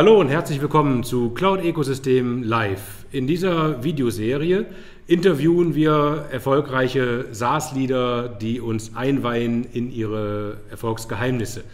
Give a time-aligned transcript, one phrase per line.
[0.00, 3.04] Hallo und herzlich willkommen zu Cloud Ecosystem Live.
[3.12, 4.64] In dieser Videoserie
[5.06, 11.64] interviewen wir erfolgreiche SaaS-Leader, die uns einweihen in ihre Erfolgsgeheimnisse.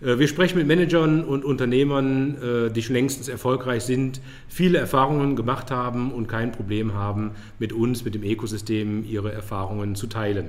[0.00, 5.36] Äh, wir sprechen mit Managern und Unternehmern, äh, die schon längstens erfolgreich sind, viele Erfahrungen
[5.36, 10.48] gemacht haben und kein Problem haben, mit uns, mit dem Ökosystem, ihre Erfahrungen zu teilen.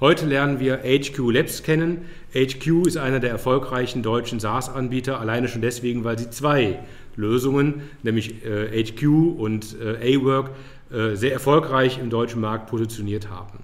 [0.00, 2.06] Heute lernen wir HQ Labs kennen.
[2.32, 6.78] HQ ist einer der erfolgreichen deutschen SaaS-Anbieter, alleine schon deswegen, weil sie zwei
[7.16, 10.52] Lösungen, nämlich HQ äh, und äh, A-Work,
[10.90, 13.58] äh, sehr erfolgreich im deutschen Markt positioniert haben.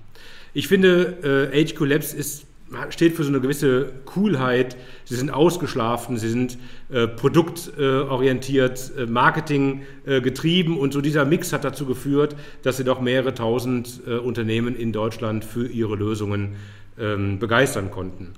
[0.53, 2.46] Ich finde, HQ Labs ist
[2.91, 4.77] steht für so eine gewisse Coolheit.
[5.05, 6.59] Sie sind ausgeschlafen, sie sind
[6.91, 12.85] äh, produktorientiert, äh, Marketing äh, getrieben und so dieser Mix hat dazu geführt, dass sie
[12.85, 16.57] doch mehrere tausend äh, Unternehmen in Deutschland für ihre Lösungen
[16.99, 18.33] ähm, begeistern konnten.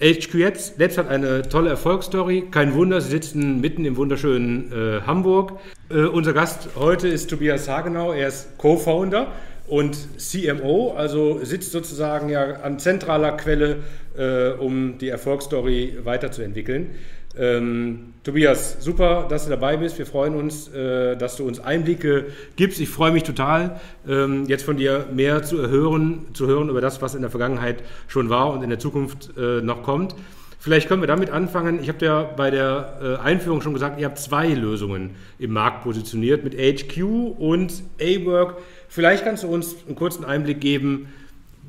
[0.00, 0.34] HQ
[0.78, 2.48] Labs hat eine tolle Erfolgsstory.
[2.50, 5.60] Kein Wunder, sie sitzen mitten im wunderschönen äh, Hamburg.
[5.90, 8.12] Äh, unser Gast heute ist Tobias Hagenau.
[8.12, 9.28] Er ist Co-Founder
[9.72, 13.78] und CMO, also sitzt sozusagen ja an zentraler Quelle,
[14.18, 16.90] äh, um die Erfolgsstory weiterzuentwickeln.
[17.38, 19.96] Ähm, Tobias, super, dass du dabei bist.
[19.96, 22.82] Wir freuen uns, äh, dass du uns Einblicke gibst.
[22.82, 27.00] Ich freue mich total, ähm, jetzt von dir mehr zu hören, zu hören über das,
[27.00, 30.14] was in der Vergangenheit schon war und in der Zukunft äh, noch kommt.
[30.58, 31.80] Vielleicht können wir damit anfangen.
[31.82, 35.82] Ich habe ja bei der äh, Einführung schon gesagt, ihr habt zwei Lösungen im Markt
[35.82, 37.02] positioniert mit HQ
[37.38, 38.58] und A-Work.
[38.92, 41.10] Vielleicht kannst du uns einen kurzen Einblick geben,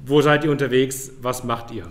[0.05, 1.87] wo seid ihr unterwegs, was macht ihr?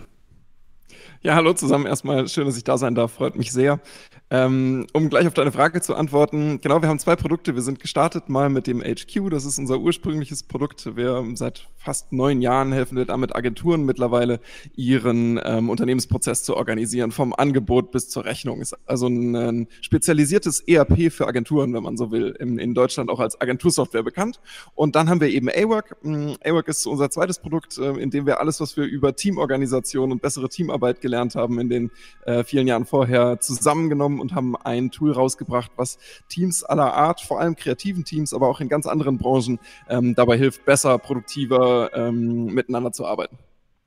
[1.23, 1.87] Ja, hallo zusammen.
[1.87, 3.13] Erstmal schön, dass ich da sein darf.
[3.13, 3.81] Freut mich sehr.
[4.29, 7.55] Ähm, um gleich auf deine Frage zu antworten, genau, wir haben zwei Produkte.
[7.55, 10.97] Wir sind gestartet mal mit dem HQ, das ist unser ursprüngliches Produkt.
[10.97, 14.41] Wir seit fast neun Jahren helfen wir damit Agenturen mittlerweile,
[14.77, 18.61] ihren ähm, Unternehmensprozess zu organisieren, vom Angebot bis zur Rechnung.
[18.61, 23.11] Ist also ein, ein spezialisiertes ERP für Agenturen, wenn man so will, in, in Deutschland
[23.11, 24.41] auch als Agentursoftware bekannt.
[24.75, 25.97] Und dann haben wir eben AWork.
[26.03, 30.13] Mm, AWork ist unser zweites Produkt, äh, in dem wir alles, was wir über Teamorganisation
[30.13, 31.91] und bessere Teamarbeit gelernt haben in den
[32.27, 37.41] äh, vielen Jahren vorher, zusammengenommen und haben ein Tool rausgebracht, was Teams aller Art, vor
[37.41, 42.47] allem kreativen Teams, aber auch in ganz anderen Branchen, ähm, dabei hilft, besser, produktiver ähm,
[42.47, 43.39] miteinander zu arbeiten.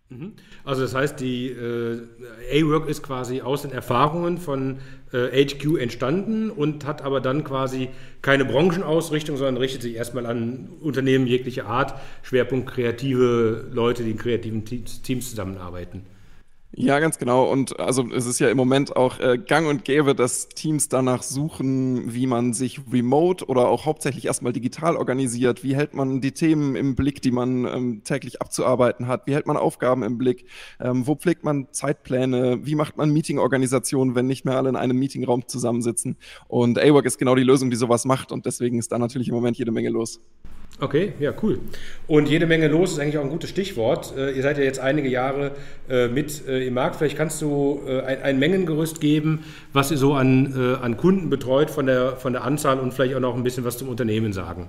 [0.09, 0.33] Mhm.
[0.63, 2.01] Also das heißt, die äh,
[2.53, 4.77] A-Work ist quasi aus den Erfahrungen von
[5.11, 7.89] äh, HQ entstanden und hat aber dann quasi
[8.21, 14.17] keine Branchenausrichtung, sondern richtet sich erstmal an Unternehmen jeglicher Art, Schwerpunkt kreative Leute, die in
[14.17, 16.03] kreativen Teams zusammenarbeiten.
[16.77, 17.49] Ja, ganz genau.
[17.49, 21.23] Und also es ist ja im Moment auch äh, gang und gäbe, dass Teams danach
[21.23, 25.63] suchen, wie man sich remote oder auch hauptsächlich erstmal digital organisiert.
[25.63, 29.25] Wie hält man die Themen im Blick, die man ähm, täglich abzuarbeiten hat?
[29.25, 30.47] Wie hält man Aufgaben im Blick?
[30.81, 32.59] Ähm, wo pflegt man Zeitpläne?
[32.65, 36.17] Wie macht man Meetingorganisationen, wenn nicht mehr alle in einem Meetingraum zusammensitzen?
[36.49, 38.33] Und AWORK ist genau die Lösung, die sowas macht.
[38.33, 40.19] Und deswegen ist da natürlich im Moment jede Menge los.
[40.81, 41.59] Okay, ja, cool.
[42.05, 44.13] Und jede Menge los ist eigentlich auch ein gutes Stichwort.
[44.17, 45.51] Äh, ihr seid ja jetzt einige Jahre
[45.89, 46.97] äh, mit äh, im Markt.
[46.97, 52.17] Vielleicht kannst du ein, Mengengerüst geben, was ihr so an, an Kunden betreut von der,
[52.17, 54.67] von der Anzahl und vielleicht auch noch ein bisschen was zum Unternehmen sagen.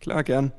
[0.00, 0.52] Klar, gern.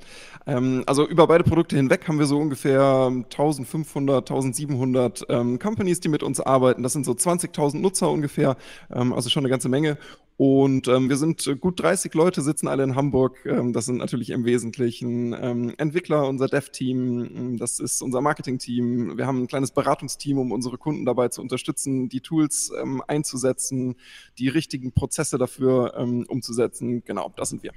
[0.48, 6.10] Ähm, also über beide Produkte hinweg haben wir so ungefähr 1500, 1700 ähm, Companies, die
[6.10, 6.84] mit uns arbeiten.
[6.84, 8.58] Das sind so 20.000 Nutzer ungefähr,
[8.94, 9.98] ähm, also schon eine ganze Menge.
[10.38, 13.38] Und ähm, wir sind äh, gut 30 Leute, sitzen alle in Hamburg.
[13.46, 19.18] Ähm, das sind natürlich im Wesentlichen ähm, Entwickler, unser Dev-Team, ähm, das ist unser Marketing-Team.
[19.18, 23.96] Wir haben ein kleines Beratungsteam, um unsere Kunden dabei zu unterstützen, die Tools ähm, einzusetzen,
[24.38, 27.04] die richtigen Prozesse dafür ähm, umzusetzen.
[27.06, 27.72] Genau, das sind wir.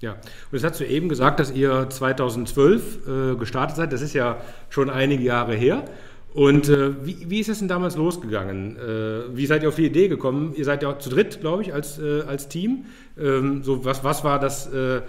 [0.00, 0.22] Ja, und
[0.52, 3.92] das hast du eben gesagt, dass ihr 2012 äh, gestartet seid.
[3.94, 5.84] Das ist ja schon einige Jahre her.
[6.38, 8.76] Und äh, wie, wie, ist es denn damals losgegangen?
[8.76, 10.54] Äh, wie seid ihr auf die Idee gekommen?
[10.54, 12.84] Ihr seid ja zu dritt, glaube ich, als, äh, als Team.
[13.18, 15.00] Ähm, so, was, was war das, äh,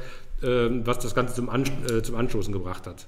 [0.42, 3.06] ähm, was das Ganze zum, An äh, zum Anstoßen gebracht hat?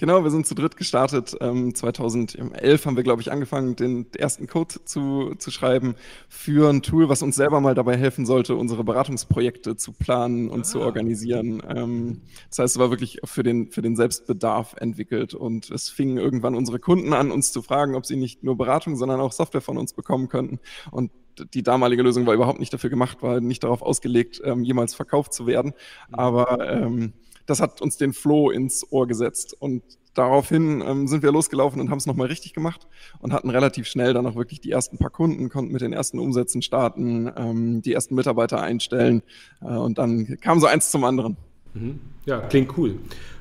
[0.00, 1.36] Genau, wir sind zu dritt gestartet.
[1.42, 5.94] Ähm, 2011 haben wir, glaube ich, angefangen, den ersten Code zu, zu schreiben
[6.26, 10.60] für ein Tool, was uns selber mal dabei helfen sollte, unsere Beratungsprojekte zu planen und
[10.60, 10.62] ah.
[10.62, 11.62] zu organisieren.
[11.68, 16.16] Ähm, das heißt, es war wirklich für den, für den Selbstbedarf entwickelt und es fingen
[16.16, 19.60] irgendwann unsere Kunden an, uns zu fragen, ob sie nicht nur Beratung, sondern auch Software
[19.60, 20.60] von uns bekommen könnten.
[20.90, 21.10] Und
[21.52, 25.34] die damalige Lösung war überhaupt nicht dafür gemacht, war nicht darauf ausgelegt, ähm, jemals verkauft
[25.34, 25.74] zu werden.
[26.08, 26.14] Mhm.
[26.14, 27.12] Aber ähm,
[27.46, 29.56] das hat uns den Floh ins Ohr gesetzt.
[29.58, 29.82] Und
[30.14, 32.86] daraufhin ähm, sind wir losgelaufen und haben es nochmal richtig gemacht
[33.20, 36.18] und hatten relativ schnell dann auch wirklich die ersten paar Kunden, konnten mit den ersten
[36.18, 39.22] Umsätzen starten, ähm, die ersten Mitarbeiter einstellen
[39.60, 41.36] äh, und dann kam so eins zum anderen.
[41.74, 42.00] Mhm.
[42.26, 42.96] Ja, klingt cool.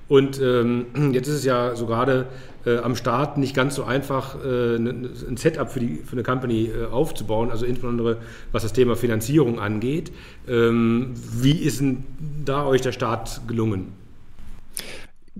[0.07, 2.27] Und ähm, jetzt ist es ja so gerade
[2.65, 6.65] äh, am Start nicht ganz so einfach, äh, ein Setup für, die, für eine Company
[6.65, 8.17] äh, aufzubauen, also insbesondere
[8.51, 10.11] was das Thema Finanzierung angeht.
[10.47, 12.03] Ähm, wie ist denn
[12.43, 13.93] da euch der Start gelungen?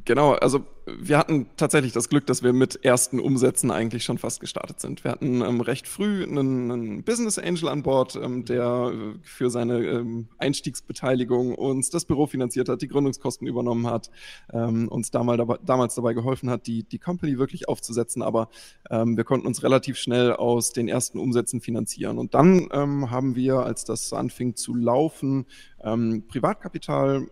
[0.06, 0.65] Genau, also
[0.97, 5.03] wir hatten tatsächlich das Glück, dass wir mit ersten Umsätzen eigentlich schon fast gestartet sind.
[5.03, 9.50] Wir hatten ähm, recht früh einen, einen, Business Angel an Bord, ähm, der äh, für
[9.50, 14.09] seine ähm, Einstiegsbeteiligung uns das Büro finanziert hat, die Gründungskosten übernommen hat,
[14.53, 18.21] ähm, uns damals dabei, damals dabei geholfen hat, die, die Company wirklich aufzusetzen.
[18.21, 18.50] Aber
[18.89, 22.18] ähm, wir konnten uns relativ schnell aus den ersten Umsätzen finanzieren.
[22.18, 25.45] Und dann ähm, haben wir, als das anfing zu laufen,
[25.81, 27.27] Privatkapital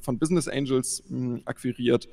[0.00, 1.04] von Business Angels
[1.44, 2.08] akquiriert,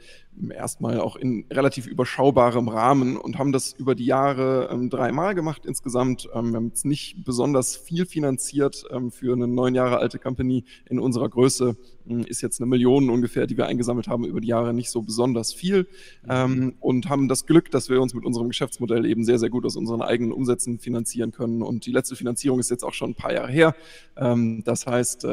[0.50, 5.65] erstmal auch in relativ überschaubarem Rahmen und haben das über die Jahre ähm, dreimal gemacht
[5.65, 6.30] insgesamt.
[6.33, 10.63] Ähm, wir haben jetzt nicht besonders viel finanziert ähm, für eine neun Jahre alte Company
[10.89, 11.75] in unserer Größe.
[12.09, 15.01] Ähm, ist jetzt eine Million ungefähr, die wir eingesammelt haben über die Jahre, nicht so
[15.01, 15.88] besonders viel
[16.27, 19.65] ähm, und haben das Glück, dass wir uns mit unserem Geschäftsmodell eben sehr, sehr gut
[19.65, 21.61] aus unseren eigenen Umsätzen finanzieren können.
[21.61, 23.75] Und die letzte Finanzierung ist jetzt auch schon ein paar Jahre her.
[24.17, 25.25] Ähm, das heißt,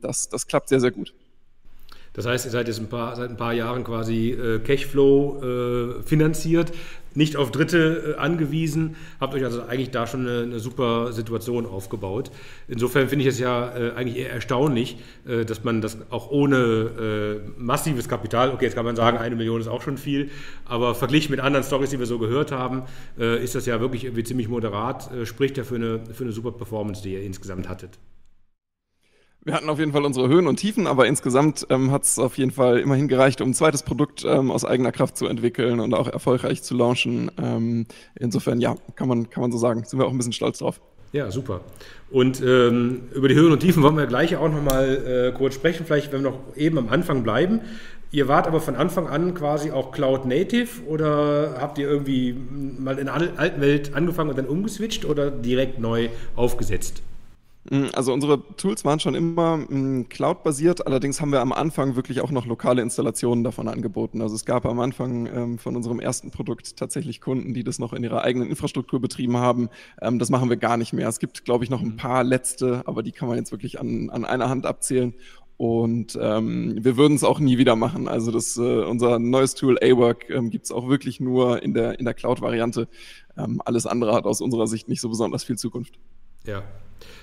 [0.00, 1.14] das, das klappt sehr, sehr gut.
[2.14, 6.02] Das heißt, ihr seid jetzt ein paar, seit ein paar Jahren quasi äh, Cashflow äh,
[6.02, 6.72] finanziert,
[7.16, 11.66] nicht auf Dritte äh, angewiesen, habt euch also eigentlich da schon eine, eine super Situation
[11.66, 12.30] aufgebaut.
[12.68, 16.56] Insofern finde ich es ja äh, eigentlich eher erstaunlich, äh, dass man das auch ohne
[16.56, 20.30] äh, massives Kapital, okay, jetzt kann man sagen, eine Million ist auch schon viel,
[20.64, 22.82] aber verglichen mit anderen Stories, die wir so gehört haben,
[23.18, 26.52] äh, ist das ja wirklich irgendwie ziemlich moderat, spricht ja für eine, für eine super
[26.52, 27.98] Performance, die ihr insgesamt hattet.
[29.44, 32.38] Wir hatten auf jeden Fall unsere Höhen und Tiefen, aber insgesamt ähm, hat es auf
[32.38, 35.94] jeden Fall immerhin gereicht, um ein zweites Produkt ähm, aus eigener Kraft zu entwickeln und
[35.94, 37.28] auch erfolgreich zu launchen.
[37.42, 39.82] Ähm, insofern, ja, kann man, kann man so sagen.
[39.84, 40.80] Sind wir auch ein bisschen stolz drauf.
[41.12, 41.62] Ja, super.
[42.12, 45.86] Und ähm, über die Höhen und Tiefen wollen wir gleich auch nochmal äh, kurz sprechen.
[45.86, 47.62] Vielleicht, wenn wir noch eben am Anfang bleiben.
[48.12, 52.36] Ihr wart aber von Anfang an quasi auch Cloud Native oder habt ihr irgendwie
[52.78, 57.02] mal in der alten Welt angefangen und dann umgeswitcht oder direkt neu aufgesetzt?
[57.70, 62.20] Mm, also unsere Tools waren schon immer mm, Cloud-basiert, allerdings haben wir am Anfang wirklich
[62.20, 64.20] auch noch lokale Installationen davon angeboten.
[64.20, 67.92] Also es gab am Anfang ähm, von unserem ersten Produkt tatsächlich Kunden, die das noch
[67.92, 69.68] in ihrer eigenen Infrastruktur betrieben haben.
[70.00, 71.08] Ähm, das machen wir gar nicht mehr.
[71.08, 71.96] Es gibt, glaube ich, noch ein mhm.
[71.96, 75.14] paar letzte, aber die kann man jetzt wirklich an, an einer Hand abzählen.
[75.56, 78.08] Und ähm, wir würden es auch nie wieder machen.
[78.08, 82.00] Also das, äh, unser neues Tool A-Work ähm, gibt es auch wirklich nur in der,
[82.00, 82.88] in der Cloud-Variante.
[83.36, 86.00] Ähm, alles andere hat aus unserer Sicht nicht so besonders viel Zukunft.
[86.44, 86.62] Ja,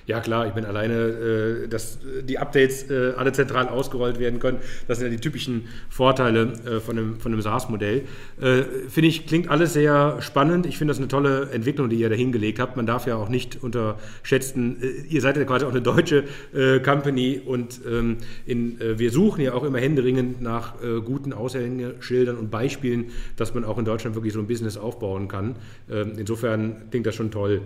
[0.06, 4.58] ja klar, ich bin alleine, äh, dass die Updates äh, alle zentral ausgerollt werden können.
[4.88, 8.02] Das sind ja die typischen Vorteile äh, von einem, von einem SaaS-Modell.
[8.40, 10.66] Äh, finde ich, klingt alles sehr spannend.
[10.66, 12.76] Ich finde das eine tolle Entwicklung, die ihr da hingelegt habt.
[12.76, 16.24] Man darf ja auch nicht unterschätzen, äh, ihr seid ja quasi auch eine deutsche
[16.54, 20.74] äh, Company und ähm, in, wir suchen ja auch immer händeringend nach
[21.04, 23.06] guten Aushängeschildern und Beispielen,
[23.36, 25.56] dass man auch in Deutschland wirklich so ein Business aufbauen kann.
[25.90, 27.60] Ähm, insofern klingt das schon toll.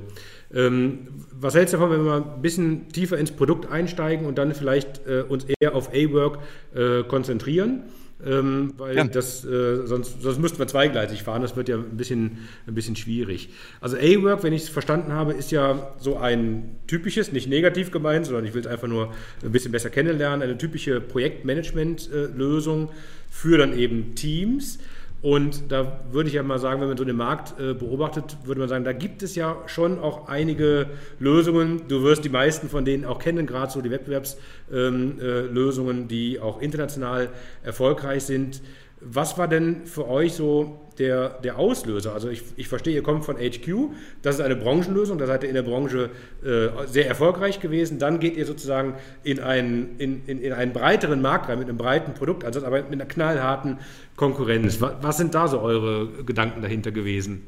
[0.53, 4.39] Ähm, was hältst du davon, wenn wir mal ein bisschen tiefer ins Produkt einsteigen und
[4.39, 6.39] dann vielleicht äh, uns eher auf A-Work
[6.75, 7.85] äh, konzentrieren?
[8.25, 9.05] Ähm, weil ja.
[9.05, 12.97] das, äh, sonst, sonst müssten wir zweigleisig fahren, das wird ja ein bisschen, ein bisschen
[12.97, 13.51] schwierig.
[13.81, 18.27] Also A-Work, wenn ich es verstanden habe, ist ja so ein typisches, nicht negativ gemeint,
[18.27, 22.91] sondern ich will es einfach nur ein bisschen besser kennenlernen, eine typische Projektmanagement-Lösung
[23.31, 24.79] für dann eben Teams.
[25.25, 28.61] Und da würde ich ja mal sagen, wenn man so den Markt äh, beobachtet, würde
[28.61, 31.89] man sagen, da gibt es ja schon auch einige Lösungen.
[31.89, 36.41] Du wirst die meisten von denen auch kennen, gerade so die Wettbewerbslösungen, ähm, äh, die
[36.41, 37.31] auch international
[37.63, 38.61] erfolgreich sind.
[39.01, 42.13] Was war denn für euch so der, der Auslöser?
[42.13, 43.91] Also ich, ich verstehe, ihr kommt von HQ,
[44.23, 46.11] das ist eine Branchenlösung, da seid ihr in der Branche
[46.45, 47.99] äh, sehr erfolgreich gewesen.
[47.99, 51.79] Dann geht ihr sozusagen in einen, in, in, in einen breiteren Markt rein, mit einem
[51.79, 53.79] breiten Produktansatz, aber mit einer knallharten
[54.17, 54.81] Konkurrenz.
[54.81, 57.43] Was, was sind da so eure Gedanken dahinter gewesen?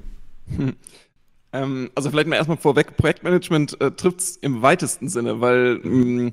[0.55, 0.75] Hm.
[1.53, 5.89] Ähm, also vielleicht mal erstmal vorweg, Projektmanagement äh, trifft es im weitesten Sinne, weil mh,
[5.89, 6.33] mm,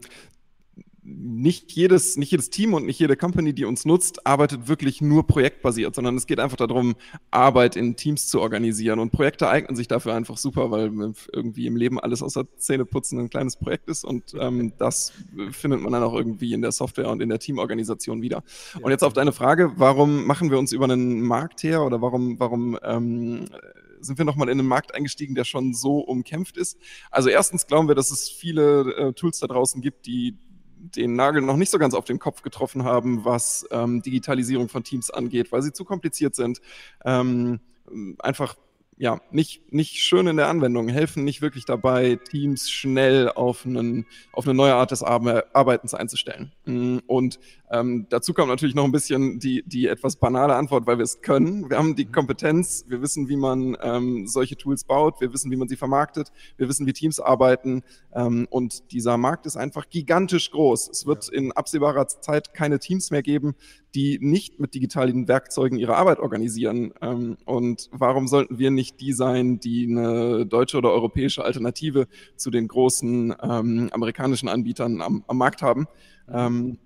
[1.06, 5.28] nicht jedes, nicht jedes Team und nicht jede Company, die uns nutzt, arbeitet wirklich nur
[5.28, 6.96] projektbasiert, sondern es geht einfach darum,
[7.30, 9.00] Arbeit in Teams zu organisieren.
[9.00, 10.92] Und Projekte eignen sich dafür einfach super, weil
[11.32, 15.12] irgendwie im Leben alles außer Zähneputzen ein kleines Projekt ist und ähm, das
[15.52, 18.44] findet man dann auch irgendwie in der Software und in der Teamorganisation wieder.
[18.82, 22.40] Und jetzt auf deine Frage, warum machen wir uns über einen Markt her oder warum,
[22.40, 23.46] warum ähm,
[24.00, 26.78] sind wir nochmal in einen Markt eingestiegen, der schon so umkämpft ist?
[27.12, 30.38] Also erstens glauben wir, dass es viele äh, Tools da draußen gibt, die
[30.84, 34.84] den Nagel noch nicht so ganz auf den Kopf getroffen haben, was ähm, Digitalisierung von
[34.84, 36.62] Teams angeht, weil sie zu kompliziert sind.
[37.06, 37.60] Ähm,
[38.20, 38.56] einfach
[38.98, 44.06] ja, nicht, nicht schön in der Anwendung, helfen nicht wirklich dabei, Teams schnell auf, einen,
[44.32, 46.52] auf eine neue Art des Arbeitens einzustellen.
[46.66, 47.40] Mm, und
[47.72, 51.22] ähm, dazu kommt natürlich noch ein bisschen die, die etwas banale Antwort, weil wir es
[51.22, 51.70] können.
[51.70, 55.56] Wir haben die Kompetenz, wir wissen, wie man ähm, solche Tools baut, wir wissen, wie
[55.56, 57.82] man sie vermarktet, wir wissen, wie Teams arbeiten.
[58.14, 60.90] Ähm, und dieser Markt ist einfach gigantisch groß.
[60.90, 63.56] Es wird in absehbarer Zeit keine Teams mehr geben,
[63.96, 66.94] die nicht mit digitalen Werkzeugen ihre Arbeit organisieren.
[67.02, 72.52] Ähm, und warum sollten wir nicht die sein, die eine deutsche oder europäische Alternative zu
[72.52, 75.88] den großen ähm, amerikanischen Anbietern am, am Markt haben?
[76.32, 76.78] Ähm,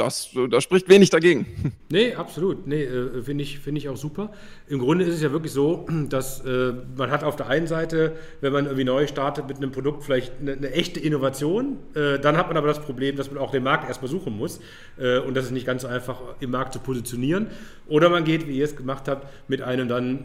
[0.00, 1.46] das, da spricht wenig dagegen.
[1.92, 2.68] Nee, absolut.
[2.68, 4.30] Nee, äh, finde ich, find ich auch super.
[4.68, 8.12] Im Grunde ist es ja wirklich so, dass äh, man hat auf der einen Seite,
[8.40, 11.78] wenn man irgendwie neu startet mit einem Produkt, vielleicht eine, eine echte Innovation.
[11.94, 14.60] Äh, dann hat man aber das Problem, dass man auch den Markt erstmal suchen muss.
[14.98, 17.48] Äh, und das ist nicht ganz so einfach im Markt zu positionieren.
[17.88, 20.24] Oder man geht, wie ihr es gemacht habt, mit einem dann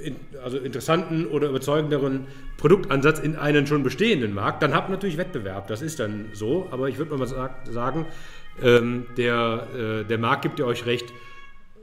[0.00, 4.62] in, also interessanten oder überzeugenderen Produktansatz in einen schon bestehenden Markt.
[4.62, 5.66] Dann habt natürlich Wettbewerb.
[5.68, 6.68] Das ist dann so.
[6.70, 8.06] Aber ich würde mal sagen,
[8.62, 11.12] ähm, der, äh, der Markt gibt ja euch recht.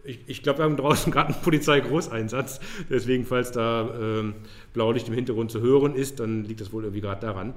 [0.03, 2.60] Ich, ich glaube, wir haben draußen gerade einen Polizeigroßeinsatz.
[2.89, 4.36] Deswegen, falls da ähm,
[4.74, 7.53] Blaulicht im Hintergrund zu hören ist, dann liegt das wohl irgendwie gerade daran.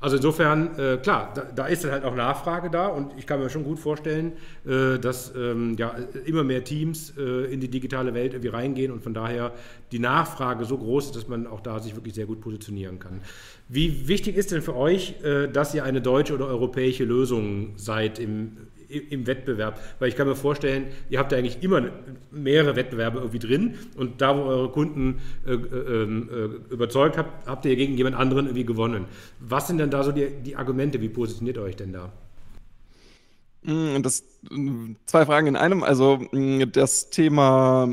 [0.00, 3.40] Also insofern, äh, klar, da, da, ist dann halt auch Nachfrage da und ich kann
[3.40, 4.32] mir schon gut vorstellen,
[4.66, 5.94] äh, dass ähm, ja,
[6.26, 9.52] immer mehr Teams äh, in die digitale Welt irgendwie reingehen und von daher
[9.92, 13.20] die Nachfrage so groß ist, dass man auch da sich wirklich sehr gut positionieren kann.
[13.68, 18.18] Wie wichtig ist denn für euch, äh, dass ihr eine deutsche oder europäische Lösung seid
[18.18, 18.56] im,
[18.98, 19.80] im Wettbewerb?
[19.98, 21.82] Weil ich kann mir vorstellen, ihr habt ja eigentlich immer
[22.30, 27.46] mehrere Wettbewerbe irgendwie drin und da, wo eure Kunden äh, äh, ähm, äh, überzeugt habt,
[27.46, 29.06] habt ihr gegen jemand anderen irgendwie gewonnen.
[29.40, 31.00] Was sind denn da so die, die Argumente?
[31.00, 32.12] Wie positioniert ihr euch denn da?
[33.64, 34.24] Hm, das
[35.06, 35.82] zwei Fragen in einem.
[35.82, 37.88] Also hm, das Thema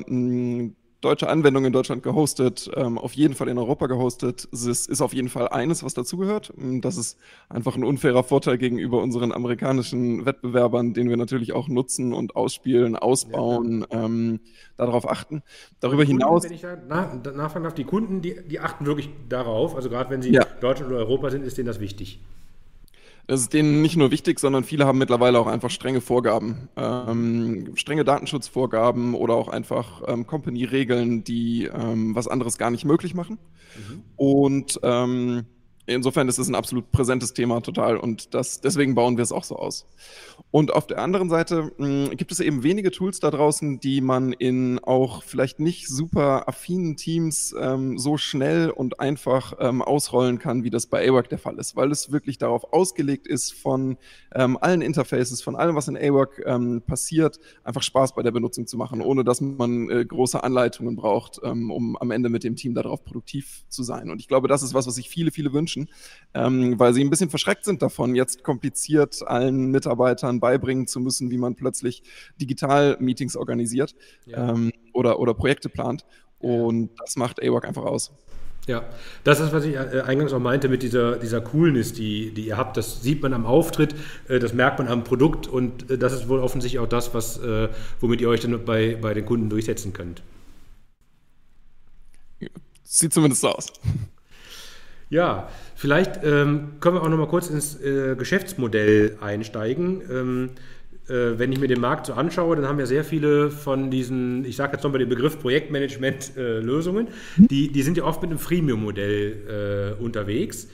[1.01, 4.47] deutsche Anwendung in Deutschland gehostet, ähm, auf jeden Fall in Europa gehostet.
[4.51, 6.53] Es ist, ist auf jeden Fall eines, was dazugehört.
[6.55, 7.17] Mm, das ist
[7.49, 12.95] einfach ein unfairer Vorteil gegenüber unseren amerikanischen Wettbewerbern, den wir natürlich auch nutzen und ausspielen,
[12.95, 14.39] ausbauen, ja, ähm,
[14.77, 15.41] darauf achten.
[15.79, 16.43] Darüber Kunden, hinaus.
[16.43, 19.75] Wenn ich da nachfragen darf, die Kunden, die, die achten wirklich darauf.
[19.75, 20.45] Also gerade wenn sie ja.
[20.61, 22.19] Deutschland oder Europa sind, ist denen das wichtig.
[23.31, 26.67] Das ist denen nicht nur wichtig, sondern viele haben mittlerweile auch einfach strenge Vorgaben.
[26.75, 33.13] Ähm, strenge Datenschutzvorgaben oder auch einfach ähm, Company-Regeln, die ähm, was anderes gar nicht möglich
[33.13, 33.37] machen.
[33.77, 34.03] Mhm.
[34.17, 35.45] Und ähm,
[35.85, 39.43] insofern ist es ein absolut präsentes Thema total und das, deswegen bauen wir es auch
[39.43, 39.85] so aus.
[40.51, 44.01] Und auf der anderen Seite mh, hm, gibt es eben wenige Tools da draußen, die
[44.01, 50.39] man in auch vielleicht nicht super affinen Teams ähm, so schnell und einfach ähm, ausrollen
[50.39, 53.97] kann, wie das bei AWAC der Fall ist, weil es wirklich darauf ausgelegt ist, von
[54.35, 58.67] ähm, allen Interfaces, von allem, was in AWAC ähm, passiert, einfach Spaß bei der Benutzung
[58.67, 62.55] zu machen, ohne dass man äh, große Anleitungen braucht, ähm, um am Ende mit dem
[62.57, 64.09] Team darauf produktiv zu sein.
[64.09, 65.70] Und ich glaube, das ist was, was sich viele, viele wünschen,
[66.33, 71.31] ähm, weil sie ein bisschen verschreckt sind davon, jetzt kompliziert allen Mitarbeitern beibringen zu müssen,
[71.31, 72.03] wie man plötzlich
[72.39, 74.51] digital Meetings organisiert ja.
[74.51, 76.05] ähm, oder, oder Projekte plant.
[76.39, 78.11] Und das macht AWAC einfach aus.
[78.67, 78.83] Ja,
[79.23, 82.57] das ist, was ich äh, eingangs auch meinte mit dieser, dieser Coolness, die, die ihr
[82.57, 82.77] habt.
[82.77, 83.95] Das sieht man am Auftritt,
[84.27, 87.39] äh, das merkt man am Produkt und äh, das ist wohl offensichtlich auch das, was,
[87.99, 90.21] womit ihr euch dann bei, bei den Kunden durchsetzen könnt.
[92.83, 93.67] Sieht zumindest so aus.
[95.11, 100.01] Ja, vielleicht ähm, können wir auch noch mal kurz ins äh, Geschäftsmodell einsteigen.
[100.09, 100.49] Ähm,
[101.09, 104.45] äh, wenn ich mir den Markt so anschaue, dann haben wir sehr viele von diesen,
[104.45, 108.39] ich sage jetzt nochmal den Begriff Projektmanagement-Lösungen, äh, die, die sind ja oft mit einem
[108.39, 110.69] Freemium-Modell äh, unterwegs.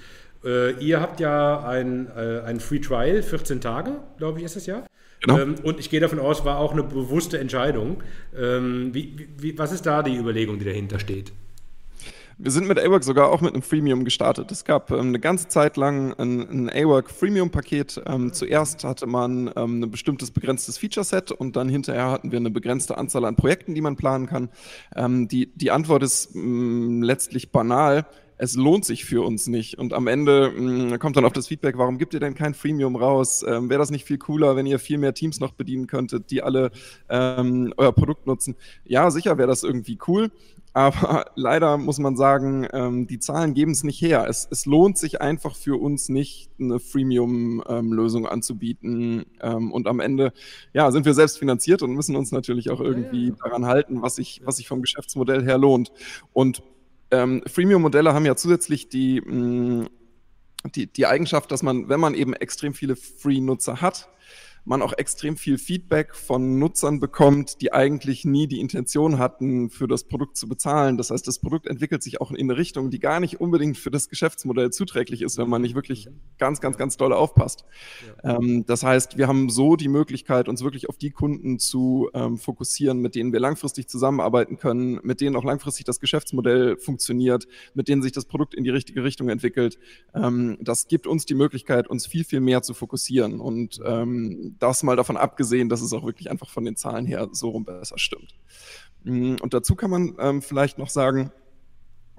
[0.46, 4.67] Äh, ihr habt ja ein, äh, ein Free Trial, 14 Tage, glaube ich, ist es
[4.67, 4.84] ja.
[5.22, 5.39] Genau.
[5.39, 8.03] Ähm, und ich gehe davon aus, war auch eine bewusste Entscheidung.
[8.38, 11.32] Ähm, wie, wie, was ist da die Überlegung, die dahinter steht?
[12.39, 14.51] Wir sind mit AWORK sogar auch mit einem Freemium gestartet.
[14.51, 18.03] Es gab ähm, eine ganze Zeit lang ein, ein AWORK Freemium-Paket.
[18.06, 22.51] Ähm, zuerst hatte man ähm, ein bestimmtes begrenztes Feature-Set und dann hinterher hatten wir eine
[22.51, 24.50] begrenzte Anzahl an Projekten, die man planen kann.
[24.96, 28.06] Ähm, die, die Antwort ist mh, mm, letztlich banal
[28.38, 29.79] es lohnt sich für uns nicht.
[29.79, 32.53] Und am Ende mh, mm, kommt dann auf das Feedback, warum gibt ihr denn kein
[32.53, 33.44] Freemium raus?
[33.48, 36.44] Ähm, Wäre das nicht viel cooler, wenn ihr viel mehr Teams noch bedienen könntet, die
[36.44, 36.72] alle
[37.10, 38.56] ähm, euer Produkt nutzen?
[38.86, 40.32] Ja, sicher wäre das irgendwie cool.
[40.77, 44.27] Aber leider muss man sagen, ähm, die Zahlen geben es nicht her.
[44.29, 49.25] Es, es, lohnt sich einfach für uns nicht, eine Freemium-Lösung ähm, anzubieten.
[49.41, 50.34] Ähm, und am Ende
[50.74, 54.41] ja, sind wir selbst finanziert und müssen uns natürlich auch irgendwie daran halten, was sich,
[54.46, 55.91] was sich vom Geschäftsmodell her lohnt.
[56.31, 56.62] Und
[57.10, 59.88] ähm, Freemium-Modelle haben ja zusätzlich die, mh, mm,
[60.75, 64.10] die, die Eigenschaft, dass man, wenn man eben extrem viele Free-Nutzer hat,
[64.67, 69.88] man auch extrem viel Feedback von Nutzern bekommt, die eigentlich nie die Intention hatten, für
[69.88, 70.97] das Produkt zu bezahlen.
[70.97, 73.91] Das heißt, das Produkt entwickelt sich auch in eine Richtung, die gar nicht unbedingt für
[73.91, 77.63] das Geschäftsmodell zuträglich ist, wenn man nicht wirklich ganz, ganz, ganz doll aufpasst.
[78.24, 78.36] Ja.
[78.36, 82.38] Ähm, das heißt, wir haben so die Möglichkeit, uns wirklich auf die Kunden zu ähm,
[82.38, 87.88] fokussieren, mit denen wir langfristig zusammenarbeiten können, mit denen auch langfristig das Geschäftsmodell funktioniert, mit
[87.88, 89.79] denen sich das Produkt in die richtige Richtung entwickelt.
[90.13, 93.39] Ähm, das gibt uns die Möglichkeit, uns viel, viel mehr zu fokussieren.
[93.39, 97.27] Und ähm, das mal davon abgesehen, dass es auch wirklich einfach von den Zahlen her
[97.31, 98.35] so rum besser stimmt.
[99.03, 101.31] Mm, und dazu kann man ähm, vielleicht noch sagen,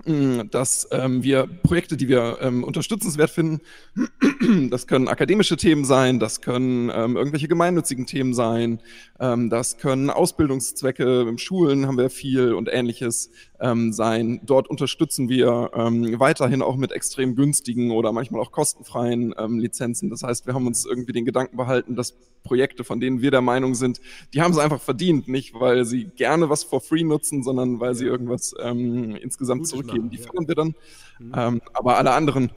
[0.04, 3.60] dass ähm, wir Projekte, die wir ähm, unterstützenswert finden,
[4.70, 8.80] das können akademische Themen sein, das können ähm, irgendwelche gemeinnützigen Themen sein,
[9.18, 14.40] ähm, das können Ausbildungszwecke, im Schulen haben wir viel und ähnliches ähm, sein.
[14.44, 20.10] Dort unterstützen wir ähm, weiterhin auch mit extrem günstigen oder manchmal auch kostenfreien ähm, Lizenzen.
[20.10, 22.14] Das heißt, wir haben uns irgendwie den Gedanken behalten, dass
[22.44, 24.00] Projekte, von denen wir der Meinung sind,
[24.32, 27.94] die haben es einfach verdient, nicht weil sie gerne was for free nutzen, sondern weil
[27.94, 30.24] sie irgendwas ähm, insgesamt Gutes Machen, die ja.
[30.48, 30.74] wir dann.
[31.18, 31.32] Mhm.
[31.36, 32.50] Ähm, aber alle anderen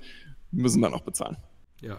[0.51, 1.38] müssen dann auch bezahlen.
[1.81, 1.97] Ja,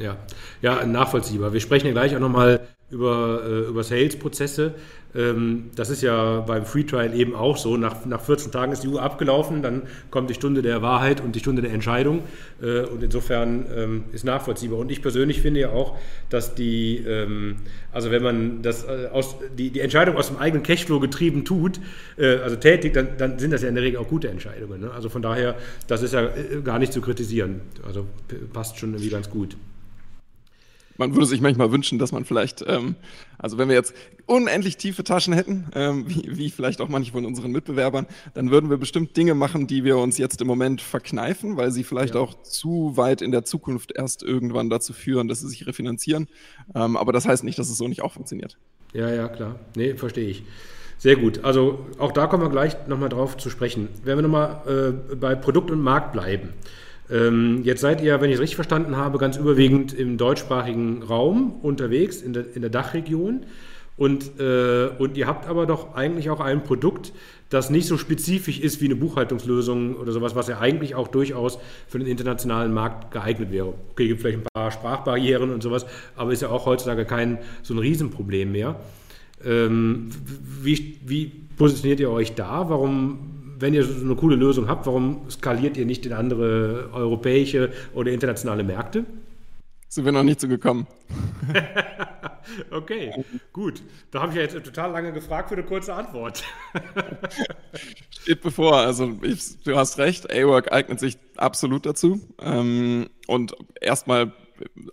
[0.00, 0.16] ja,
[0.62, 1.52] ja, nachvollziehbar.
[1.52, 4.74] Wir sprechen ja gleich auch nochmal über, äh, über Sales-Prozesse.
[5.14, 7.76] Ähm, das ist ja beim Free Trial eben auch so.
[7.76, 11.34] Nach, nach 14 Tagen ist die Uhr abgelaufen, dann kommt die Stunde der Wahrheit und
[11.34, 12.22] die Stunde der Entscheidung.
[12.62, 14.78] Äh, und insofern ähm, ist nachvollziehbar.
[14.78, 17.56] Und ich persönlich finde ja auch, dass die, ähm,
[17.92, 21.80] also wenn man das äh, aus, die, die Entscheidung aus dem eigenen Cashflow getrieben tut,
[22.16, 24.80] äh, also tätigt, dann, dann sind das ja in der Regel auch gute Entscheidungen.
[24.80, 24.90] Ne?
[24.92, 27.60] Also von daher, das ist ja äh, gar nicht zu kritisieren.
[27.84, 28.06] Also
[28.52, 29.56] passt schon irgendwie ganz gut
[31.00, 32.94] man würde sich manchmal wünschen, dass man vielleicht, ähm,
[33.38, 33.94] also wenn wir jetzt
[34.26, 38.68] unendlich tiefe Taschen hätten, ähm, wie, wie, vielleicht auch manche von unseren Mitbewerbern, dann würden
[38.68, 42.20] wir bestimmt Dinge machen, die wir uns jetzt im Moment verkneifen, weil sie vielleicht ja.
[42.20, 46.28] auch zu weit in der Zukunft erst irgendwann dazu führen, dass sie sich refinanzieren.
[46.74, 48.58] Ähm, aber das heißt nicht, dass es so nicht auch funktioniert.
[48.92, 49.58] Ja, ja, klar.
[49.74, 50.44] Nee, verstehe ich.
[50.98, 51.44] Sehr gut.
[51.44, 53.88] Also auch da kommen wir gleich nochmal drauf zu sprechen.
[54.04, 54.60] Wenn wir nochmal
[55.10, 56.50] äh, bei Produkt und Markt bleiben.
[57.10, 61.56] Ähm, jetzt seid ihr, wenn ich es richtig verstanden habe, ganz überwiegend im deutschsprachigen Raum
[61.62, 63.46] unterwegs, in der, in der Dachregion.
[63.96, 67.12] Und, äh, und ihr habt aber doch eigentlich auch ein Produkt,
[67.50, 71.58] das nicht so spezifisch ist wie eine Buchhaltungslösung oder sowas, was ja eigentlich auch durchaus
[71.88, 73.74] für den internationalen Markt geeignet wäre.
[73.90, 75.84] Okay, gibt vielleicht ein paar Sprachbarrieren und sowas,
[76.16, 78.76] aber ist ja auch heutzutage kein so ein Riesenproblem mehr.
[79.44, 80.10] Ähm,
[80.62, 82.70] wie, wie positioniert ihr euch da?
[82.70, 87.72] Warum wenn ihr so eine coole Lösung habt, warum skaliert ihr nicht in andere europäische
[87.94, 89.04] oder internationale Märkte?
[89.88, 90.86] Sind wir noch nicht so gekommen.
[92.70, 93.12] okay,
[93.52, 93.82] gut.
[94.12, 96.44] Da habe ich ja jetzt total lange gefragt für eine kurze Antwort.
[98.10, 98.76] Steht bevor.
[98.76, 102.20] Also ich, du hast recht, A-Work eignet sich absolut dazu.
[102.40, 104.32] Ähm, und erstmal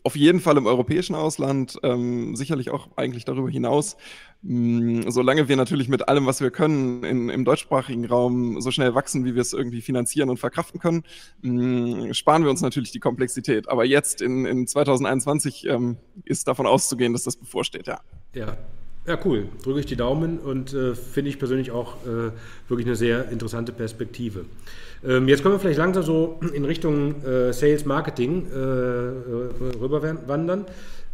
[0.04, 3.98] auf jeden Fall im europäischen Ausland, ähm, sicherlich auch eigentlich darüber hinaus.
[4.42, 8.94] Mm, solange wir natürlich mit allem, was wir können, in, im deutschsprachigen Raum so schnell
[8.96, 11.04] wachsen, wie wir es irgendwie finanzieren und verkraften können,
[11.42, 13.70] mm, sparen wir uns natürlich die Komplexität.
[13.70, 18.00] Aber jetzt in, in 2021 ähm, ist davon auszugehen, dass das bevorsteht, ja.
[18.34, 18.58] Ja,
[19.08, 19.48] ja, cool.
[19.64, 22.32] Drücke ich die Daumen und äh, finde ich persönlich auch äh,
[22.68, 24.46] wirklich eine sehr interessante Perspektive.
[25.06, 30.66] Ähm, jetzt können wir vielleicht langsam so in Richtung äh, Sales Marketing äh, äh, rüberwandern.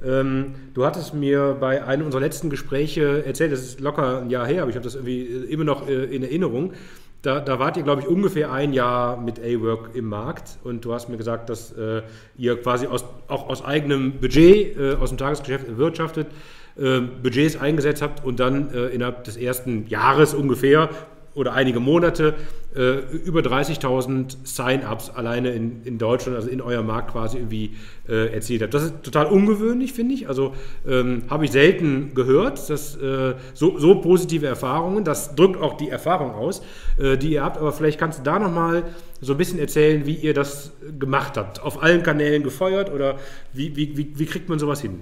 [0.03, 4.45] Ähm, du hattest mir bei einem unserer letzten Gespräche erzählt, das ist locker ein Jahr
[4.45, 6.73] her, aber ich habe das irgendwie äh, immer noch in Erinnerung.
[7.21, 10.93] Da, da, wart ihr, glaube ich, ungefähr ein Jahr mit A-Work im Markt und du
[10.93, 12.01] hast mir gesagt, dass äh,
[12.37, 16.27] ihr quasi aus, auch aus eigenem Budget, äh, aus dem Tagesgeschäft erwirtschaftet,
[16.75, 20.89] äh, Budgets eingesetzt habt und dann innerhalb des ersten Jahres ungefähr
[21.35, 22.35] oder einige Monate
[22.75, 27.75] äh, über 30.000 Sign-ups alleine in, in Deutschland, also in eurem Markt quasi irgendwie
[28.07, 28.73] äh, erzielt habt.
[28.73, 30.27] Das ist total ungewöhnlich, finde ich.
[30.27, 30.53] Also
[30.87, 35.89] ähm, habe ich selten gehört, dass äh, so, so, positive Erfahrungen, das drückt auch die
[35.89, 36.61] Erfahrung aus,
[36.97, 37.57] äh, die ihr habt.
[37.57, 38.83] Aber vielleicht kannst du da nochmal
[39.21, 41.61] so ein bisschen erzählen, wie ihr das gemacht habt.
[41.61, 43.17] Auf allen Kanälen gefeuert oder
[43.53, 44.99] wie, wie, wie, wie kriegt man sowas hin?